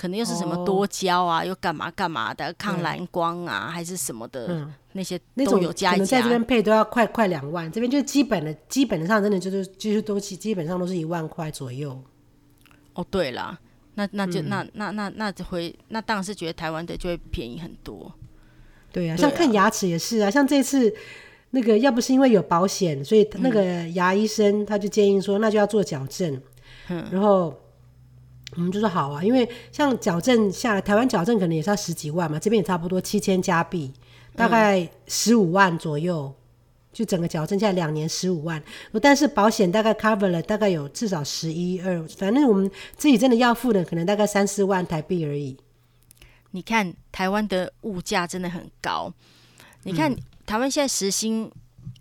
[0.00, 5.98] 可能又是什么多焦啊，又干嘛干嘛的，抗蓝光啊，还是什么的，那些都有加一加。
[5.98, 12.02] 可能在这边配都要快快两万，这边就基本的，基本上真的就是就是都基本上都是一万块左右。
[12.94, 13.60] 哦，对了，
[13.96, 18.10] 那那就那那那那回那当然是觉得台湾的就会便宜很多。
[18.90, 20.90] 对啊，像看牙齿也是啊，像这次
[21.50, 26.40] 那个要不是因为有保险，所以那个牙医生他就建议说，那就要做矫正，
[26.88, 27.54] 嗯然后。
[28.56, 33.92] 我们就说好啊，因为像矫正下来，台湾矫正可能也是要十几万嘛，这边也差不多七千加币，
[34.34, 36.34] 大概十五万左右，
[36.92, 38.60] 就整个矫正下来两年十五万。
[39.00, 45.56] 但是保险大概 cover 了，大概有至少十一二，反正我们自己真的要付的，可能大概三四万台币而已。
[46.50, 49.14] 你看台湾的物价真的很高，
[49.84, 51.48] 你看、嗯、台湾现在时薪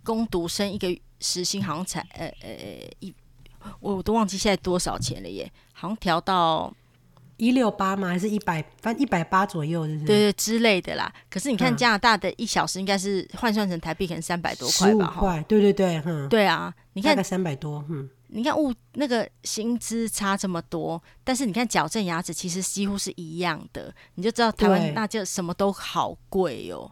[0.03, 3.13] 工读生一个时薪好像才呃呃一。
[3.79, 6.73] 我都忘记现在多少钱了耶，好像调到
[7.37, 8.09] 一六八吗？
[8.09, 8.61] 还是一百？
[8.81, 10.05] 反正一百八左右，是不是？
[10.05, 11.11] 对对之类的啦。
[11.29, 15.15] 可是你看加拿大的一小时应该是换算成台币可能三百多块吧？
[15.17, 16.73] 块，对对对，嗯，对啊。
[16.93, 26.91] 你看三百多，嗯，你看物那个薪资差这么多，但是你看矫正牙齿其实几乎是一样的，你就知道台湾那就什么都好贵哦。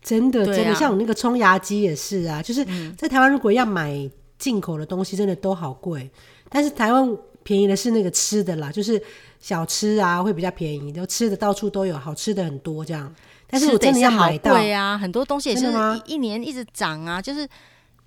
[0.00, 4.08] 真的，真的，像我那个冲牙机也是啊，就是在台湾如果要买。
[4.42, 6.10] 进口的东西真的都好贵，
[6.48, 9.00] 但是台湾便宜的是那个吃的啦，就是
[9.38, 13.14] 小吃啊会比较便宜，就吃的到处都有，好吃的很多这样。
[13.46, 15.66] 但是我真的要买到，对啊，很多东西也是
[16.06, 17.22] 一一年一直涨啊。
[17.22, 17.48] 就是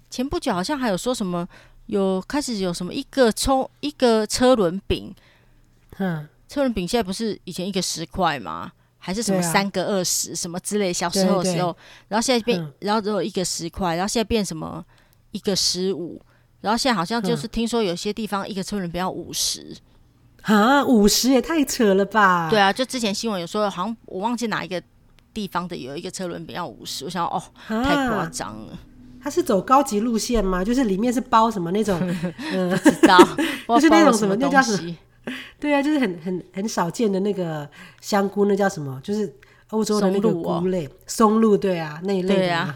[0.09, 1.47] 前不久好像还有说什么
[1.85, 5.15] 有开始有什么一个葱一个车轮饼，
[5.99, 8.73] 嗯，车轮饼现在不是以前一个十块吗？
[8.97, 10.91] 还是什么三个二十什么之类？
[10.91, 11.77] 小时候的时候，
[12.09, 14.83] 然后现在变，然后只有一个十块，然后现在变什么？
[15.35, 16.21] 一个十五，
[16.61, 19.75] 然后现在好像就是听说有些地方一个车轮不要五十，
[20.43, 22.49] 啊，五十也太扯了吧？
[22.49, 24.81] 对啊，就之前新闻有说，好像我忘记哪一个
[25.33, 28.79] 地方的有一个车轮饼要五十，我想哦，太夸张了。
[29.21, 30.63] 它是走高级路线吗？
[30.63, 31.99] 就是里面是包什么那种？
[32.53, 33.17] 嗯，不知道，
[33.75, 34.95] 就是那种什么那叫什么？
[35.59, 37.69] 对啊，就是很很很少见的那个
[37.99, 39.01] 香菇，那叫什么？
[39.03, 39.35] 就是
[39.71, 42.35] 欧洲的那个菇类，松露，对啊，那一类的。
[42.35, 42.75] 对啊，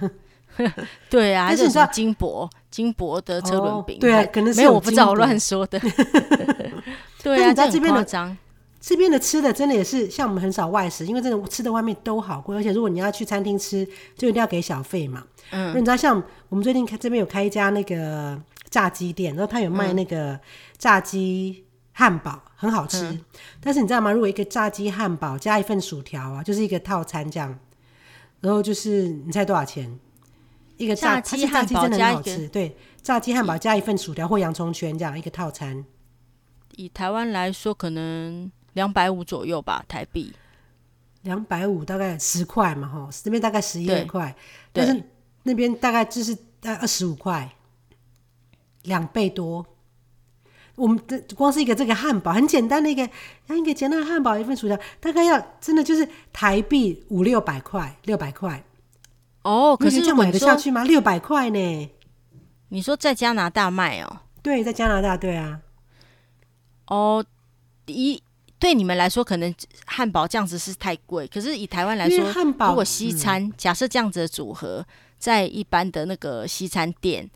[1.46, 3.98] 还是说金箔金箔的车轮饼？
[4.00, 5.80] 对啊，可能是没有，我不知道，我乱说的。
[7.24, 8.06] 对啊，在这边的
[8.82, 15.24] 这边的吃的真的也是像我们很少外食，因为真的吃的外面都好贵，而且如果你要去餐厅吃，就一定要给小费嘛。
[15.52, 20.40] 嗯，你知道像我们最近开这边有开一家那个炸鸡店，然后他有卖那个
[20.78, 23.20] 炸鸡汉堡，很好吃。
[23.60, 24.14] 但是你知道吗？
[24.14, 27.60] 如果一个炸鸡汉堡加一份薯条啊，就是一个套餐这样，
[28.40, 30.00] 然后就是你猜多少钱？
[30.80, 35.84] 一个炸鸡汉堡加一个对炸鸡汉堡加一份薯条或洋葱圈这样一个套餐，
[36.78, 40.34] 以台湾来说可能两百五左右吧，台币
[41.24, 44.34] 两百五大概十块嘛哈，这边大概十一二块，
[44.72, 45.04] 但是
[45.44, 47.54] 那边大概就是大概二十五块，
[48.84, 49.66] 两倍多。
[50.76, 53.06] 我们这光是一个这个汉堡很简单的一个，
[53.46, 58.64] 像一个简单的汉堡一份薯条，大概要真的就是台币五六百块，六百块。
[59.44, 60.84] 哦，可是这样买得下去吗？
[60.84, 61.92] 六百块呢？
[62.70, 64.22] 你说在加拿大卖哦？
[64.42, 65.62] 对，在加拿大，对啊。
[66.88, 67.24] 哦，
[67.86, 68.22] 一
[68.60, 69.54] 对你们来说，可能
[69.86, 71.28] 汉堡这样子是太贵。
[71.28, 74.86] 可是以台湾来说，汉堡如果西餐、嗯、假设这样子的组合，
[75.18, 77.30] 在一般的那个西餐店，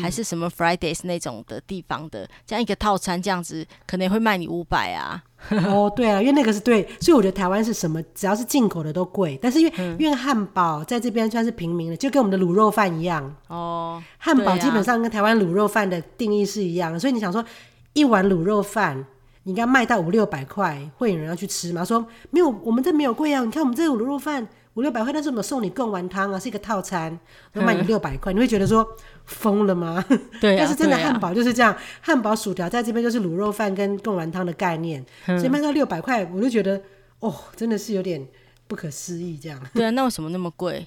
[0.00, 5.22] 还是什么 Fridays 那种的地方的，这样一个套餐这样子，可能会卖你五百啊。
[5.68, 9.38] 哦，对啊，因为那个是对，所以我觉得台湾是什么，只要是进口的都贵。
[9.42, 13.34] 但是因为、嗯、因为汉堡在这边算是平民的，就跟我们的卤肉饭一样。
[13.48, 17.44] 哦，汉堡基本上跟台湾卤肉饭的定义是一样的，所以你想说
[17.92, 19.04] 一碗卤肉饭，
[19.42, 21.84] 你应该卖到五六百块，会有人要去吃吗？
[21.84, 24.46] 说没有，我们这没有贵啊，你看我们这个卤肉饭。
[24.74, 27.16] 五六百块，但是我们送你贡丸汤啊，是一个套餐，
[27.52, 28.84] 都卖你六百块，你会觉得说
[29.24, 30.04] 疯了吗？
[30.40, 36.82] 对、啊，但是真的汉堡就是这样，汉、啊、堡薯条在这边就是卤肉饭跟贡丸汤的概念，所以卖到六百块，我就觉得
[37.20, 38.26] 哦，真的是有点
[38.66, 39.60] 不可思议这样。
[39.72, 40.86] 对啊，那为什么那么贵？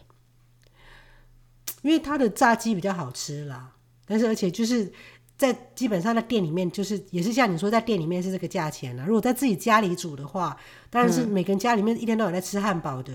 [1.81, 3.71] 因为它的炸鸡比较好吃啦，
[4.05, 4.91] 但是而且就是
[5.37, 9.05] 在基本上在店里面，就是也是像你说在店里面是这个价钱啦。
[9.07, 10.57] 如果在自己家里煮的话，
[10.89, 13.13] 当然是每个人家里面一天都有在吃汉堡的。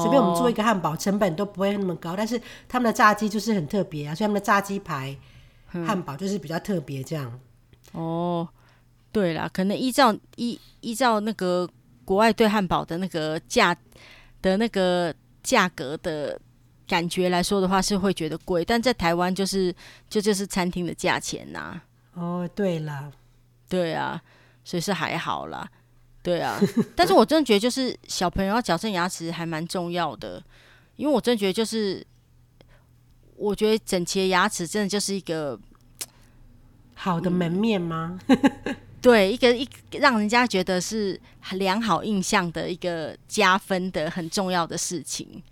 [0.00, 5.16] 随便我们做一个汉堡，成本都不会那么高，但是他们的炸鸡就是很特别啊，所以他们的炸鸡排
[5.86, 7.40] 汉堡就是比较特别这样。
[7.92, 8.48] 哦，
[9.12, 11.68] 对啦，可能依照依依照那个
[12.04, 13.76] 国外对汉堡的那个价
[14.42, 16.38] 的那个价格的
[16.86, 19.74] 感觉来说的话，是会觉得贵，但在台湾就是
[20.08, 21.84] 就就是餐厅的价钱呐、啊。
[22.14, 23.10] 哦，对了，
[23.68, 24.20] 对啊，
[24.64, 25.68] 所以是还好啦。
[26.24, 26.58] 对啊，
[26.96, 30.42] 但是我真的觉得，就是小朋友要矫正牙齿还蛮重要的，
[30.96, 32.04] 因为我真的觉得，就是
[33.36, 35.60] 我觉得整齐的牙齿真的就是一个
[36.94, 38.18] 好的门面吗？
[38.28, 38.38] 嗯、
[39.02, 41.20] 对，一个一个让人家觉得是
[41.52, 45.42] 良好印象的一个加分的很重要的事情，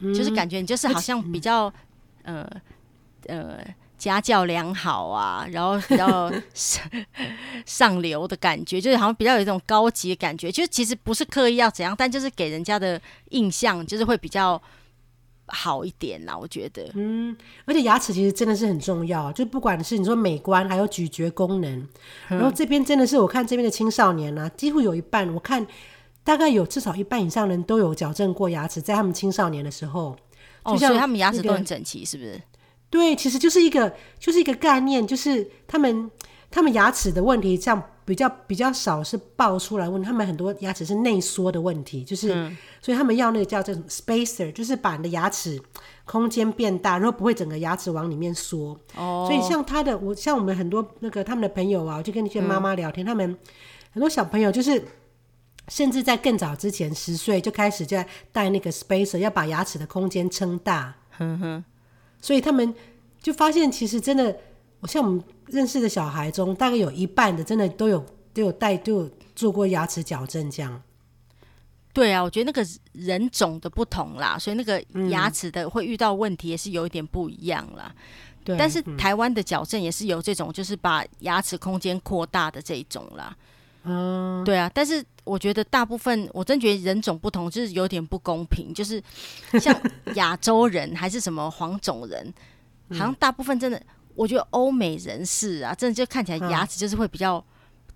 [0.00, 1.72] 嗯、就是感觉你就是好像比较
[2.24, 2.44] 呃
[3.28, 3.64] 呃。
[3.98, 6.82] 家教良好啊，然后比较上
[7.64, 10.50] 上流的感觉，就是好像比较有一种高级的感觉。
[10.52, 14.60] 就其实不是刻意要怎样，但就是给人家的印象就是会比较
[15.46, 16.36] 好一点啦。
[16.36, 21.78] 我觉得，嗯，而且牙齿其实真的是很重要，就不管是你说美观，还有咀嚼功能。
[22.28, 25.66] 嗯、然后这边真的是我看这边的青少年啊，几乎有一半，我看
[26.22, 30.16] 大概有至少一半以上人都有矫正过牙齿，在他们青少年的时候，
[30.64, 32.40] 就像、哦，所以他们牙齿都很整齐，是不是？
[32.88, 36.10] 对，其实就是一个，就是一个概念，就是他们
[36.50, 45.60] 他们牙齿的问题，这样比较比较少是爆出来问，他们很多牙齿是内缩的问题，就是、嗯、所以他们要那个叫这种 spacer，就是把你的牙齿
[46.04, 48.78] 空间变大，然后不会整个牙齿往里面缩。
[48.94, 53.36] 哦，所以像他的我像我们很多那个他们的朋友啊，我就跟那些妈妈聊天，嗯、他们
[53.90, 54.82] 很多小朋友就是
[55.66, 60.94] 甚至在更早之前十岁就开始在戴那个 spacer，要把牙齿的空间撑大。
[61.10, 61.64] 哼哼。
[62.20, 62.74] 所以他们
[63.20, 64.36] 就发现，其实真的，
[64.80, 70.82] 我像我们认识的小孩中，大概有一半的真的都有都有带都有做过牙齿矫正，这样。
[71.92, 77.94] 对啊，我觉得那个人种的不同啦，所以那个牙齿的会遇到问题也是有一点不一样啦。
[78.44, 83.34] 对、嗯，但是台湾的矫正也是有这种，就是把牙齿空间扩大的这一种啦。
[83.88, 88.74] 嗯，对啊，但是我觉得大部分，我真觉得人种不同，就是有点不公平。
[88.74, 89.00] 就是
[89.60, 89.74] 像
[90.16, 92.34] 亚洲人还是什么黄种人，
[92.90, 93.80] 好像大部分真的，
[94.16, 97.42] 我觉得欧美人士啊，真的就看起来牙齿就是会比较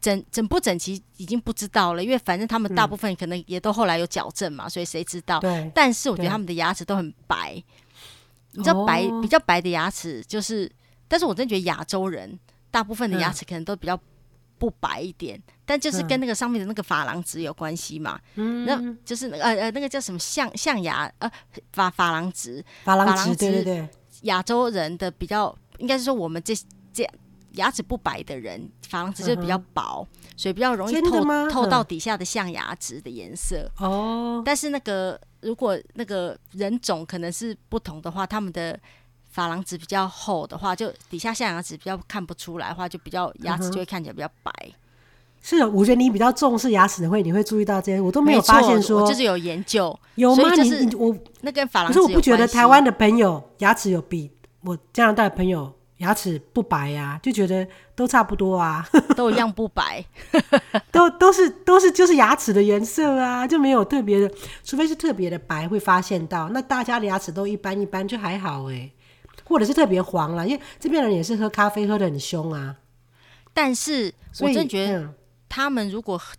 [0.01, 2.05] 整整不整齐，已经不知道了。
[2.05, 5.41] 因为反正他们大部分可能也都后来有矫正嘛，所以谁知道？
[5.41, 5.71] 对。
[5.75, 7.61] 但是我觉得他们的牙齿都很白，
[8.53, 10.71] 你知道白比较白的牙齿就是，
[11.09, 12.39] 但是我真觉得亚洲人
[12.71, 13.99] 大部分的牙齿可能都比较。
[14.61, 18.19] 不白一点，但就是跟那个上面的那个珐琅质有关系嘛。
[18.35, 21.31] 嗯，那就是呃呃那个叫什么象象牙呃
[21.73, 23.89] 珐珐琅质，珐琅质对对对。
[24.23, 26.53] 亚洲人的比较应该是说我们这
[26.93, 27.09] 这
[27.53, 33.71] 牙齿不白的人，珐琅质就比较薄，嗯，所以比较容易透透到底下的象牙质的颜色。
[33.79, 38.77] 哦，但是那个如果那个人种可能是不同的话，他们的。
[39.33, 44.53] 珐琅质比较厚的话，就底下象牙质比较看不出来的话，就比较牙齿就会看起来比较白。
[44.61, 44.75] 嗯、
[45.43, 50.55] 是，我觉得你比较重视牙齿的会，你会注意到这些，我都没有发现说，就是有研究有吗？
[50.55, 54.31] 就是你我那跟珐琅质，可是我不觉得台湾的朋友牙齿有比
[54.63, 60.05] 我加拿大的朋友牙齿不白呀、啊，就觉得都差不多啊， 都一样不白，
[60.93, 64.31] 都都是都是就是牙齿的颜色啊，就没有特别的，
[64.63, 68.93] 除非是特别的白会发现到，那大家的牙齿都一般一般，就还好哎、欸。
[69.45, 72.77] 或者是特别黄了，因为这边人也是喝咖啡喝的很凶啊。
[73.53, 75.13] 但是我真觉得，
[75.51, 76.35] 他们如果喝，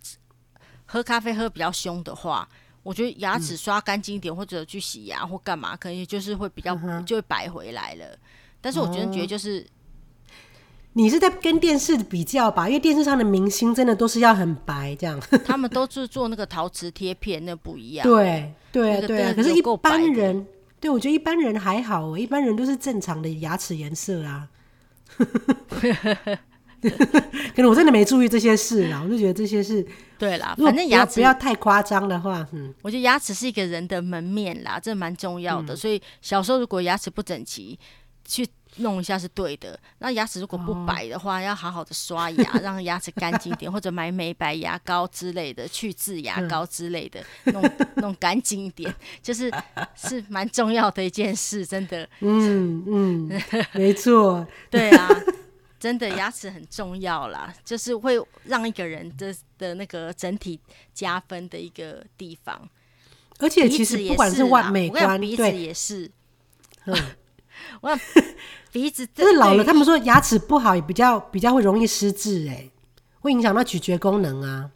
[0.86, 2.48] 喝咖啡喝比较凶的话，
[2.82, 6.74] 我觉得牙齿刷干净一点，或者去洗牙或干嘛，可能就是会比较
[7.06, 8.18] 就会白回来了。
[8.60, 9.64] 但是我觉得觉得就是，
[10.94, 12.66] 你是在跟电视比较吧？
[12.66, 18.04] 因为电视上的明星真的都是要很白这样， 他们都是做那个陶瓷贴片，那不一样。
[18.04, 20.46] 对对对，可是一般人。
[20.80, 24.48] 对，我觉得一般人还好，一般人都是正常的牙齿颜色啊。
[27.54, 29.86] 可能我真的没注意这些事啦，我就觉得这些事
[30.18, 30.54] 对啦。
[30.58, 35.74] 反正牙齿不要太夸张的话，嗯，我觉得牙齿是一个人的门面啦，这蛮重要的。
[35.74, 37.78] 嗯、所以小时候如果牙齿不整齐，
[38.24, 39.78] 去弄一下是对的。
[39.98, 49.52] 那牙齿如果不白的话，哦、要好好的刷牙， 让牙齿干净点，或者买美白牙膏之类的，去渍牙膏之类的，嗯、弄弄干净一点， 就是
[49.94, 52.08] 是蛮重要的一件事，真的。
[52.20, 55.08] 嗯嗯，没错，对啊。
[55.82, 58.14] 真的牙齿很重要啦， 就是会
[58.44, 60.60] 让一个人的的那个整体
[60.94, 62.68] 加分的一个地方。
[63.40, 66.08] 而且其实不管是外美观，鼻子也是。
[66.86, 66.94] 嗯，
[67.82, 67.98] 我想
[68.70, 72.70] 鼻子就是老了，他们说牙齿不好也比较比较会容易失智，哎，
[73.18, 74.70] 会影响到咀嚼功能啊。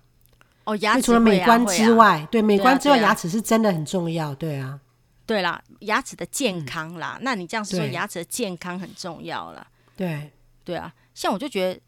[0.64, 4.80] 哦，牙齿除了美观之外，对美观之外，牙齿是真的很重要，对啊。
[5.24, 9.64] 对啦，牙齿的健康啦，那你这样子说，牙齿的健康很重要啦。
[9.96, 10.32] 对。
[10.66, 11.80] 对啊，像我就觉得，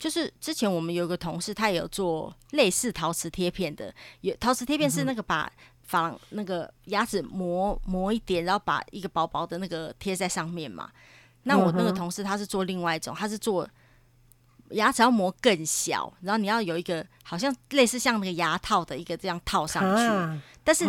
[0.00, 3.94] 就是之前我们有个同事，他也有做类似陶瓷贴片的。
[4.22, 5.50] 有陶瓷贴片是那个把
[5.84, 10.90] 仿那个牙齿磨磨一点，然后把一个薄薄的那个贴在上面嘛。
[11.44, 13.68] 那我那个同事他是做另外一种，他是做
[14.70, 20.84] 牙齿要磨更小，然后你要有一个好像类似像那个牙套的一个这样套上去，啊、但是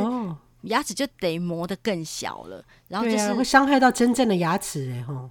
[0.62, 2.66] 牙齿就得磨得更小了。
[2.88, 5.30] 然后就是、啊、会伤害到真正的牙齿哎吼。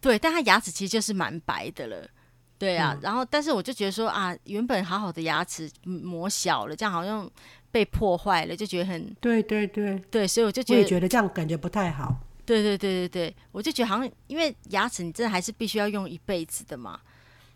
[0.00, 2.08] 对，但他牙齿其实就是蛮白的了，
[2.56, 2.92] 对啊。
[2.94, 7.28] 嗯、然后，但是我就觉得说啊，原本好好的牙齿磨小了，这样好像
[7.72, 12.14] 被破坏了，就觉得很对对对对，所以我就觉得，我也觉得这样感觉不太好。
[12.46, 16.98] 对对对对对，我就觉得好像因为牙齿你真的还是必须要用一辈子的嘛，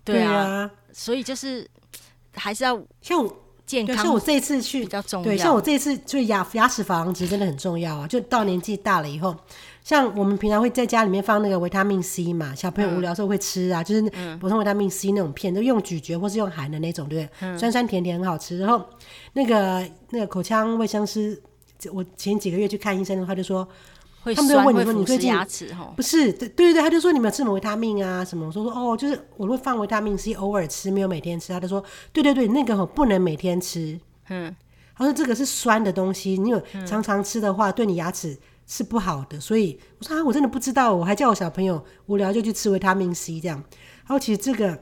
[0.04, 1.66] 对啊，对啊，所以就是
[2.34, 3.26] 还是要像
[3.64, 9.34] 健康，像我这一次去比较重要，对，像我这一次就牙牙齿珐琅质真的很重要啊，就到年纪大了以后。
[9.84, 17.48] 像我们平常会在家里面放那个维他命 C 嘛，小朋友无聊的时候会吃啊，嗯、就是普通维他命 C 那种片，都用咀嚼或是用含的那种，对不对？
[17.48, 18.58] 嗯、酸酸甜甜很好吃。
[18.58, 18.84] 然后
[19.32, 21.42] 那个那个口腔卫生师，
[21.92, 23.66] 我前几个月去看医生的话，就说
[24.22, 28.46] 他们就问你说你最近牙齿不是对对对，他就说你们有吃什么维他命啊什么？
[28.46, 31.52] 我说说哦，就是我会放维他命 C，偶尔吃，没有每天吃。
[31.52, 33.98] 他就说对对对，那个不能每天吃。
[34.28, 34.54] 嗯，
[34.96, 38.38] 他说这个是酸的东西，你有常常吃的话，嗯、对你牙齿。
[38.74, 43.58] 是不好的，所以我说啊，我真的不知道，我还叫我小朋友无聊就去吃维他命 C 这样。
[43.58, 44.74] 然后其实这个，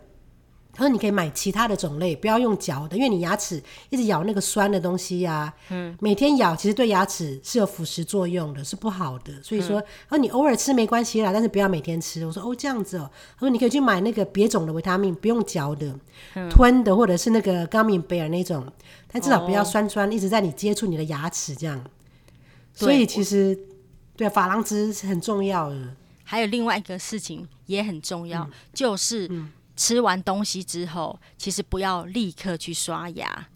[0.72, 9.42] 他说你可以买其他的种类，不要用嚼的，因为你牙齿一直咬那个酸的东西呀、啊，嗯，每天咬其实对牙齿是有腐蚀作用的，是不好的。
[9.42, 12.24] 所以说，哦，你偶尔吃没关系啦，但是不要每天吃。
[12.24, 15.92] 我说哦，这样子哦，他说你可以去买那个别种的维他命，不用嚼的，
[16.36, 18.64] 嗯、吞的，或者是那个高敏贝尔那种，
[19.10, 21.84] 但至少不要酸酸，哦、一直在你接触你的牙齿这样。
[22.72, 23.58] 所以其实。
[24.20, 25.96] 对，珐琅质是很重要的。
[26.24, 29.26] 还有另外一个事情也很重要，嗯、就是
[29.74, 33.48] 吃完东西之后，嗯、其实不要立刻去刷牙。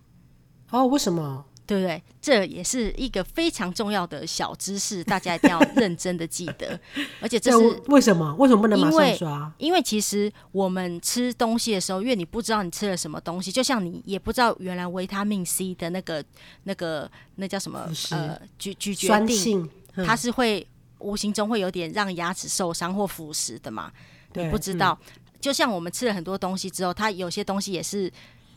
[0.71, 1.45] 哦，为什么？
[1.67, 2.03] 对不对？
[2.19, 6.81] 这也是一个非常重要的小知识， 大家一定要认真的记得。
[7.21, 8.35] 而且这是为什么？
[8.37, 9.53] 为什么不能马上刷？
[9.59, 16.25] 因为其实我们吃东西的时候，因为你不知道你吃了什么东西，就像你也不知道原来维他命 C 的那个、
[16.62, 19.71] 那个、那叫什么呃咀咀嚼定。
[19.97, 20.66] 它是会
[20.99, 23.92] 无形中会有点让牙齿受伤或腐蚀的嘛？
[24.32, 24.99] 你不知道。
[25.07, 28.11] 嗯、就像我们吃了很多东西之后，它有些东西也是，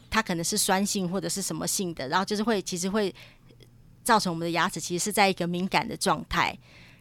[0.09, 3.13] 它可能是酸性或者是什么性的，然后就是会其实会
[4.03, 6.57] 造成我们的牙齿其实是在一个敏感的状态。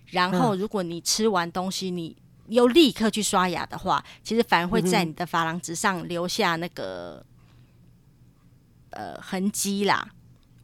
[0.07, 2.17] 然后如果你吃完东西，你
[2.49, 7.25] 又立刻去刷牙的话，其实反而会在你的珐琅质上留下那个、
[8.91, 10.09] 嗯、呃痕迹啦。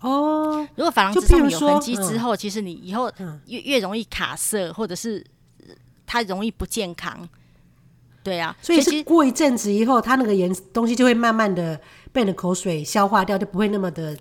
[0.02, 3.10] 哦，如果珐琅质上面有痕迹之后，其实你以后
[3.46, 5.24] 越越容易卡色，或者是
[6.06, 7.28] 它容易不健康。
[8.22, 11.80] 对啊，所以是过一阵子以后，它那个颜东西就会慢慢的
[12.12, 14.16] 被你的口水消化掉，就不会那么的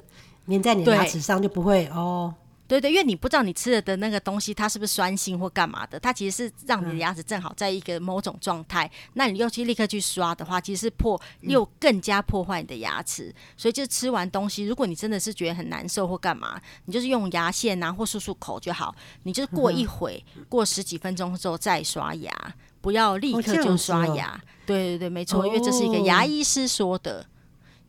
[0.47, 2.33] 粘在你的牙齿上，就不会哦。
[2.71, 13.25] 对对，因为你不知道你吃了的那个东西它是不是酸性或干嘛的，它其实是让你的牙齿正好在一个某种状态，嗯、那你又去立刻去刷的话，其实是破又更加破坏你的牙齿。
[13.25, 18.95] 嗯、所以就吃完东西，如果你真的是觉得很难受或干嘛，你就是用牙线啊或漱漱口就好。
[19.23, 22.33] 你就过一会，嗯、过十几分钟之后再刷牙，
[22.79, 24.29] 不要立刻就刷牙。
[24.29, 27.25] 哦、对对对，没错，哦、因为这是一个牙医师说的。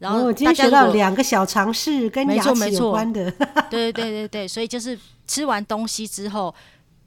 [0.03, 3.31] 然后我今天学到两个小常识，跟牙齿有关的。
[3.71, 4.99] 对对对对对，所以就是
[5.29, 6.53] 吃完东西之后，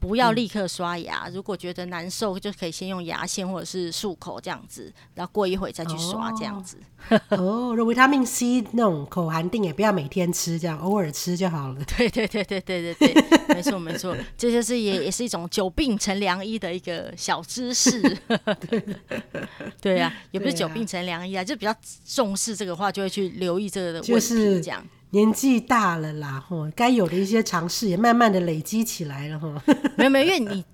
[0.05, 1.23] 不要立刻刷牙。
[1.25, 6.77] 嗯、如果觉得难受，就可以先用牙线或者是漱口这样子，然后过一会再去刷这样子。
[7.29, 11.83] 哦，那维他命 C 那种口含定也不要每天吃，这样偶尔吃就好了。
[11.97, 18.01] 对对对对对对对，没错没错，这就是也也是一种久病成良医的一个小知识。
[19.79, 21.75] 对啊，也不是久病成良医啊，就比较
[22.05, 24.83] 重视这个话，就会去留意这个的问题，就是这样。
[25.11, 29.53] 年纪大了啦，吼，该有的一些尝试也慢慢的累积起来了，吼。
[29.97, 30.65] 没有没有，因为你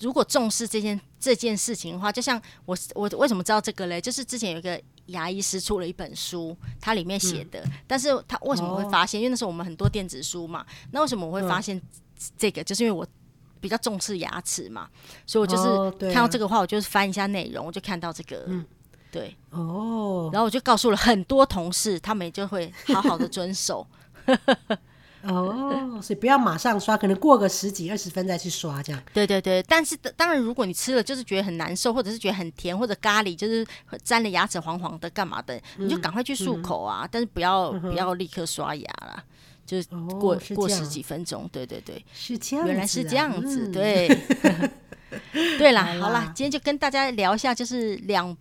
[0.00, 4.00] 如果重视这件这件事情的话，就像我我为什么知道这个嘞？
[4.00, 9.18] 就是之前有一个牙医师出了一本书，它里面写的，嗯、但是他为什么会发现？
[9.18, 11.80] 哦、因为那时候我们很多电子书嘛，那为什么我会发现
[12.38, 12.62] 这个？
[12.62, 13.06] 嗯、就是因为我
[13.60, 14.88] 比较重视牙齿嘛，
[15.26, 18.46] 所以我就是看到这个话，我就是翻一下内容，我就看到这个。
[19.10, 23.86] 嗯对哦，然后我就告诉了很多同事，他们也就会好好的遵守。
[25.22, 29.02] 哦，所以不要马上刷，可能过个十几二十分再去刷，这样。
[29.12, 33.66] 对对对，但是当然，如果你吃了就是觉得很难受，或者是觉得很甜，或者咖喱就是
[34.02, 37.04] 沾了牙齿黄黄的，干嘛的，嗯、你就赶快去漱口啊！
[37.04, 39.22] 嗯、但是不要、嗯、不要立刻刷牙啦，
[39.66, 39.88] 就是
[40.18, 41.46] 过、过十几分钟。
[41.52, 43.68] 对对对，是这样、啊，原来是这样子。
[43.68, 44.18] 嗯、对，
[45.58, 48.34] 对啦，好啦，今天就跟大家聊一下，就是两。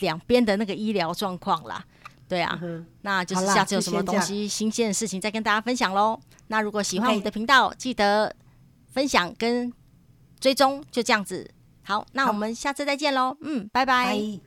[0.00, 1.84] 两边的那个医疗状况啦，
[2.28, 6.18] 对啊，嗯、那就是下次有什么东西新鲜的事情再跟大家分享喽。
[6.48, 8.34] 那如果喜欢我们的频道记得
[8.92, 9.72] 分享跟
[10.40, 11.50] 追踪，就这样子。
[11.82, 13.36] 好，那我们下次再见喽。
[13.40, 14.38] 嗯，拜拜。